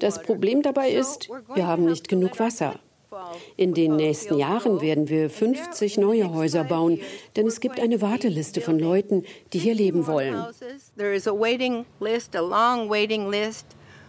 Das 0.00 0.20
Problem 0.20 0.62
dabei 0.62 0.90
ist, 0.90 1.28
wir 1.54 1.68
haben 1.68 1.84
nicht 1.84 2.08
genug 2.08 2.40
Wasser. 2.40 2.80
In 3.56 3.72
den 3.72 3.94
nächsten 3.94 4.36
Jahren 4.36 4.80
werden 4.80 5.08
wir 5.08 5.30
50 5.30 5.96
neue 5.98 6.34
Häuser 6.34 6.64
bauen, 6.64 6.98
denn 7.36 7.46
es 7.46 7.60
gibt 7.60 7.78
eine 7.78 8.00
Warteliste 8.02 8.60
von 8.60 8.80
Leuten, 8.80 9.22
die 9.52 9.60
hier 9.60 9.74
leben 9.74 10.08
wollen. 10.08 10.44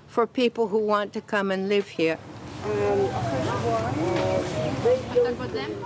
For 0.09 0.25
people 0.25 0.71
who 0.71 0.79
want 0.79 1.11
to 1.13 1.21
come 1.21 1.53
and 1.53 1.67
live 1.67 1.89
here. 1.89 2.17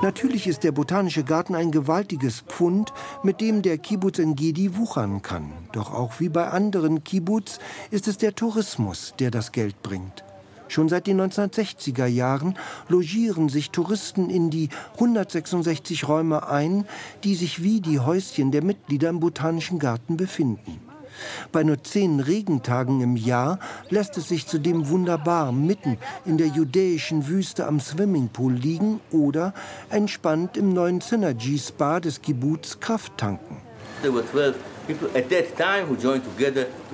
Natürlich 0.02 0.48
ist 0.48 0.64
der 0.64 0.72
Botanische 0.72 1.24
Garten 1.24 1.56
ein 1.56 1.72
gewaltiges 1.72 2.42
Pfund, 2.42 2.92
mit 3.24 3.40
dem 3.40 3.62
der 3.62 3.78
Kibbutz 3.78 4.20
Engedi 4.20 4.76
wuchern 4.76 5.22
kann. 5.22 5.52
Doch 5.72 5.94
auch 5.94 6.20
wie 6.20 6.30
bei 6.30 6.48
anderen 6.48 7.04
Kibbutz 7.04 7.60
ist 7.92 8.08
es 8.08 8.18
der 8.18 8.36
Tourismus, 8.36 9.14
der 9.20 9.32
das 9.32 9.52
Geld 9.52 9.82
bringt. 9.82 10.24
Schon 10.68 10.88
seit 10.88 11.06
den 11.06 11.20
1960er 11.20 12.06
Jahren 12.06 12.58
logieren 12.88 13.50
sich 13.50 13.72
Touristen 13.72 14.30
in 14.30 14.50
die 14.50 14.70
166 14.94 16.08
Räume 16.08 16.48
ein, 16.48 16.86
die 17.26 17.36
sich 17.36 17.62
wie 17.62 17.82
die 17.82 18.00
Häuschen 18.00 18.52
der 18.52 18.64
Mitglieder 18.64 19.10
im 19.10 19.20
Botanischen 19.20 19.80
Garten 19.80 20.16
befinden. 20.16 20.91
Bei 21.52 21.64
nur 21.64 21.84
zehn 21.84 22.20
Regentagen 22.20 23.02
im 23.02 23.16
Jahr 23.16 23.60
lässt 23.90 24.18
es 24.18 24.30
sich 24.30 24.48
zudem 24.48 24.90
wunderbar 24.90 25.52
mitten 25.52 25.98
in 26.26 26.38
der 26.38 26.48
judäischen 26.48 27.28
Wüste 27.28 27.68
am 27.68 27.80
Swimmingpool 27.80 28.54
liegen 28.54 29.00
oder 29.12 29.54
entspannt 29.90 30.58
im 30.58 30.74
neuen 30.74 31.02
Synergy 31.02 31.58
Spa 31.58 32.00
des 32.00 32.22
Kibbutz 32.22 32.80
Kraft 32.80 33.18
tanken. 33.18 33.58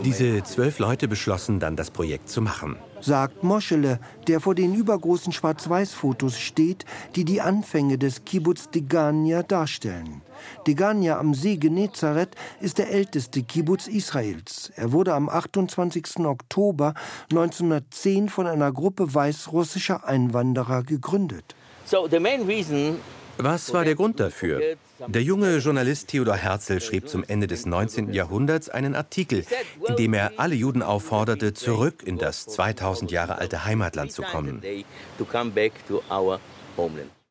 Diese 0.04 0.44
zwölf 0.44 0.80
Leute 0.80 1.08
beschlossen 1.08 1.60
dann, 1.60 1.76
das 1.76 1.90
Projekt 1.90 2.30
zu 2.30 2.42
machen. 2.42 2.76
Sagt 3.02 3.44
Moschele, 3.44 4.00
der 4.28 4.40
vor 4.40 4.56
den 4.56 4.74
übergroßen 4.74 5.32
Schwarz-Weiß-Fotos 5.32 6.38
steht, 6.40 6.86
die 7.16 7.26
die 7.26 7.42
Anfänge 7.42 7.98
des 7.98 8.26
Kibbutz 8.26 8.70
Degania 8.70 9.44
darstellen. 9.44 10.22
Degania 10.66 11.20
am 11.20 11.34
See 11.34 11.58
Genezareth 11.58 12.36
ist 12.60 12.78
der 12.78 12.92
älteste 12.92 13.44
Kibbutz 13.44 13.88
Israels. 13.88 14.72
Er 14.76 14.92
wurde 14.92 15.14
am 15.14 15.30
28. 15.30 16.20
Oktober 16.26 16.94
1910 17.32 18.30
von 18.30 18.48
einer 18.48 18.72
Gruppe 18.72 19.14
weißrussischer 19.14 20.08
Einwanderer 20.08 20.84
gegründet. 20.84 21.56
So 21.86 22.08
the 22.10 22.20
main 22.20 22.44
reason 22.44 22.98
was 23.38 23.72
war 23.72 23.86
der 23.86 23.96
Grund 23.96 24.20
dafür? 24.20 24.78
Der 25.06 25.22
junge 25.22 25.58
Journalist 25.58 26.08
Theodor 26.08 26.36
Herzl 26.36 26.80
schrieb 26.80 27.08
zum 27.08 27.24
Ende 27.24 27.48
des 27.48 27.66
19. 27.66 28.14
Jahrhunderts 28.14 28.70
einen 28.70 28.96
Artikel, 28.96 29.46
in 29.88 29.96
dem 29.96 30.14
er 30.14 30.34
alle 30.38 30.56
Juden 30.56 30.82
aufforderte, 30.82 31.54
zurück 31.54 32.04
in 32.04 32.18
das 32.18 32.46
2000 32.46 33.12
Jahre 33.12 33.38
alte 33.38 33.66
Heimatland 33.66 34.12
zu 34.12 34.24
kommen. 34.24 34.64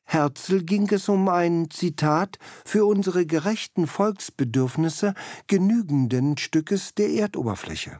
Herzl 0.08 0.62
ging 0.62 0.88
es 0.92 1.08
um 1.08 1.28
ein, 1.28 1.68
Zitat, 1.68 2.38
für 2.64 2.86
unsere 2.86 3.26
gerechten 3.26 3.88
Volksbedürfnisse 3.88 5.14
genügenden 5.48 6.38
Stückes 6.38 6.94
der 6.94 7.10
Erdoberfläche. 7.10 7.98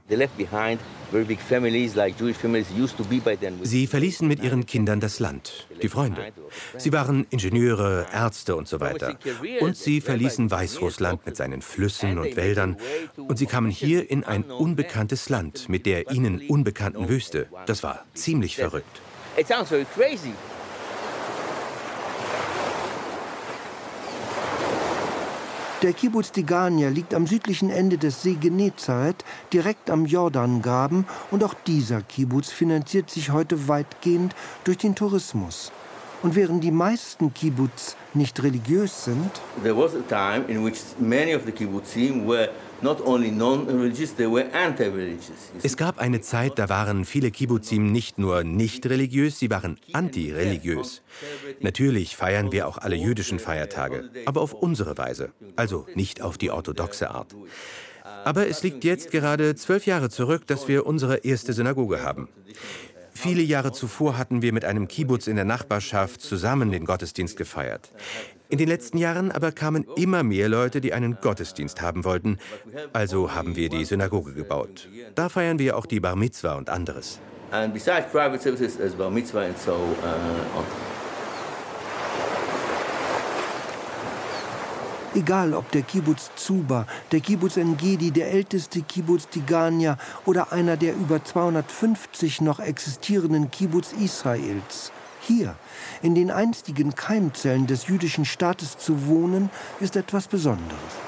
Sie 3.62 3.86
verließen 3.88 4.28
mit 4.28 4.42
ihren 4.44 4.66
Kindern 4.66 5.00
das 5.00 5.18
Land, 5.18 5.68
die 5.82 5.88
Freunde. 5.88 6.32
Sie 6.76 6.92
waren 6.92 7.26
Ingenieure, 7.30 8.06
Ärzte 8.12 8.54
und 8.54 8.68
so 8.68 8.78
weiter. 8.78 9.18
Und 9.60 9.76
sie 9.76 10.00
verließen 10.00 10.48
Weißrussland 10.48 11.26
mit 11.26 11.36
seinen 11.36 11.60
Flüssen 11.60 12.18
und 12.18 12.36
Wäldern. 12.36 12.76
Und 13.16 13.36
sie 13.36 13.46
kamen 13.46 13.70
hier 13.70 14.08
in 14.08 14.22
ein 14.22 14.44
unbekanntes 14.44 15.28
Land 15.28 15.68
mit 15.68 15.86
der 15.86 16.12
ihnen 16.12 16.48
unbekannten 16.48 17.08
Wüste. 17.08 17.48
Das 17.66 17.82
war 17.82 18.04
ziemlich 18.14 18.54
verrückt. 18.56 19.00
It 19.36 19.48
sounds 19.48 19.68
very 19.68 19.84
crazy. 19.84 20.32
Der 25.82 25.92
Kibbutz 25.92 26.32
Tigania 26.32 26.88
liegt 26.88 27.12
am 27.12 27.26
südlichen 27.26 27.68
Ende 27.68 27.98
des 27.98 28.22
See 28.22 28.38
Genezareth, 28.40 29.26
direkt 29.52 29.90
am 29.90 30.06
Jordangraben, 30.06 31.04
und 31.30 31.44
auch 31.44 31.52
dieser 31.52 32.00
Kibbutz 32.00 32.50
finanziert 32.50 33.10
sich 33.10 33.30
heute 33.30 33.68
weitgehend 33.68 34.34
durch 34.64 34.78
den 34.78 34.94
Tourismus. 34.94 35.72
Und 36.22 36.34
während 36.34 36.64
die 36.64 36.70
meisten 36.70 37.34
Kibbutz 37.34 37.94
nicht 38.14 38.42
religiös 38.42 39.04
sind, 39.04 39.30
there 39.62 39.76
was 39.76 39.94
a 39.94 40.00
time 40.08 40.46
in 40.48 40.64
which 40.64 40.78
many 40.98 41.34
of 41.36 41.42
the 41.44 41.52
kibbutzim 41.52 42.26
were 42.26 42.48
es 45.62 45.76
gab 45.76 45.98
eine 45.98 46.20
Zeit, 46.20 46.58
da 46.58 46.68
waren 46.68 47.04
viele 47.04 47.30
Kibbutzim 47.30 47.90
nicht 47.90 48.18
nur 48.18 48.44
nicht 48.44 48.86
religiös, 48.86 49.38
sie 49.38 49.50
waren 49.50 49.78
antireligiös. 49.92 51.02
Natürlich 51.60 52.16
feiern 52.16 52.52
wir 52.52 52.68
auch 52.68 52.78
alle 52.78 52.96
jüdischen 52.96 53.38
Feiertage, 53.38 54.10
aber 54.26 54.40
auf 54.40 54.52
unsere 54.52 54.98
Weise, 54.98 55.32
also 55.56 55.86
nicht 55.94 56.20
auf 56.20 56.38
die 56.38 56.50
orthodoxe 56.50 57.10
Art. 57.10 57.34
Aber 58.24 58.48
es 58.48 58.62
liegt 58.62 58.84
jetzt 58.84 59.10
gerade 59.10 59.54
zwölf 59.54 59.86
Jahre 59.86 60.10
zurück, 60.10 60.46
dass 60.46 60.68
wir 60.68 60.86
unsere 60.86 61.18
erste 61.18 61.52
Synagoge 61.52 62.02
haben. 62.02 62.28
Viele 63.16 63.40
Jahre 63.40 63.72
zuvor 63.72 64.18
hatten 64.18 64.42
wir 64.42 64.52
mit 64.52 64.66
einem 64.66 64.88
Kibbutz 64.88 65.26
in 65.26 65.36
der 65.36 65.46
Nachbarschaft 65.46 66.20
zusammen 66.20 66.70
den 66.70 66.84
Gottesdienst 66.84 67.38
gefeiert. 67.38 67.90
In 68.50 68.58
den 68.58 68.68
letzten 68.68 68.98
Jahren 68.98 69.32
aber 69.32 69.52
kamen 69.52 69.86
immer 69.96 70.22
mehr 70.22 70.50
Leute, 70.50 70.82
die 70.82 70.92
einen 70.92 71.16
Gottesdienst 71.22 71.80
haben 71.80 72.04
wollten. 72.04 72.38
Also 72.92 73.34
haben 73.34 73.56
wir 73.56 73.70
die 73.70 73.86
Synagoge 73.86 74.34
gebaut. 74.34 74.88
Da 75.14 75.30
feiern 75.30 75.58
wir 75.58 75.78
auch 75.78 75.86
die 75.86 75.98
Bar 75.98 76.14
Mitzwa 76.14 76.54
und 76.56 76.68
anderes. 76.68 77.18
And 77.52 77.72
besides 77.72 78.10
private 78.12 78.42
services 78.42 78.78
as 78.78 78.94
Bar 78.94 79.10
Mitzvah 79.10 79.46
and 79.46 79.58
so 79.58 79.72
uh, 79.72 80.95
Egal 85.16 85.54
ob 85.54 85.70
der 85.70 85.80
Kibbutz 85.80 86.30
Zuba, 86.36 86.86
der 87.10 87.20
Kibbutz 87.20 87.56
Engedi, 87.56 88.10
der 88.10 88.32
älteste 88.32 88.82
Kibbutz 88.82 89.26
Tigania 89.30 89.96
oder 90.26 90.52
einer 90.52 90.76
der 90.76 90.94
über 90.94 91.24
250 91.24 92.42
noch 92.42 92.60
existierenden 92.60 93.50
Kibbutz 93.50 93.94
Israels. 93.94 94.92
Hier, 95.22 95.56
in 96.02 96.14
den 96.14 96.30
einstigen 96.30 96.94
Keimzellen 96.94 97.66
des 97.66 97.86
jüdischen 97.86 98.26
Staates 98.26 98.76
zu 98.76 99.06
wohnen, 99.06 99.48
ist 99.80 99.96
etwas 99.96 100.28
Besonderes. 100.28 101.05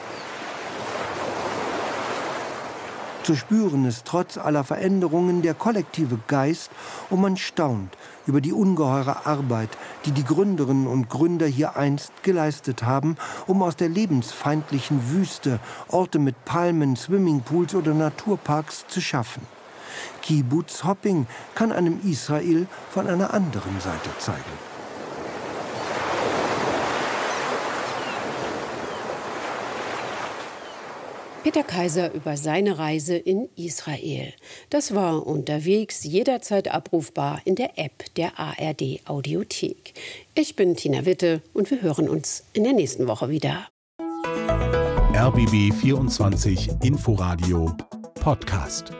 Zu 3.29 3.37
spüren 3.37 3.85
ist 3.85 4.07
trotz 4.07 4.38
aller 4.38 4.64
Veränderungen 4.64 5.43
der 5.43 5.53
kollektive 5.53 6.19
Geist 6.29 6.71
und 7.11 7.21
man 7.21 7.37
staunt 7.37 7.95
über 8.27 8.41
die 8.41 8.55
ungeheure 8.55 9.27
Arbeit, 9.27 9.69
die 10.07 10.12
die 10.12 10.25
Gründerinnen 10.25 10.87
und 10.87 11.11
Gründer 11.11 11.45
hier 11.45 11.77
einst 11.77 12.11
geleistet 12.23 12.85
haben, 12.85 13.19
um 13.47 13.62
aus 13.62 13.77
der 13.77 13.91
lebensfeindlichen 13.91 15.11
Wüste 15.11 15.61
Orte 15.88 16.19
mit 16.19 16.43
Palmen, 16.47 16.97
Swimmingpools 16.97 17.75
oder 17.75 17.93
Naturparks 17.93 18.87
zu 18.88 19.03
schaffen. 19.03 19.43
Kibbutz 20.23 20.85
Hopping 20.85 21.27
kann 21.55 21.71
einem 21.71 22.01
Israel 22.09 22.67
von 22.88 23.09
einer 23.09 23.35
anderen 23.35 23.79
Seite 23.79 24.09
zeigen. 24.21 24.67
Peter 31.48 31.62
Kaiser 31.62 32.12
über 32.12 32.37
seine 32.37 32.78
Reise 32.78 33.16
in 33.16 33.48
Israel. 33.56 34.34
Das 34.68 34.94
war 34.94 35.26
unterwegs 35.26 36.04
jederzeit 36.04 36.70
abrufbar 36.70 37.40
in 37.46 37.54
der 37.54 37.78
App 37.78 38.04
der 38.16 38.38
ARD 38.38 39.00
Audiothek. 39.06 39.94
Ich 40.34 40.56
bin 40.56 40.76
Tina 40.76 41.06
Witte 41.06 41.40
und 41.54 41.70
wir 41.70 41.80
hören 41.80 42.06
uns 42.06 42.44
in 42.52 42.64
der 42.64 42.74
nächsten 42.74 43.08
Woche 43.08 43.30
wieder. 43.30 43.66
RBB 45.14 45.72
24 45.72 46.68
Inforadio 46.82 47.74
Podcast. 48.20 48.92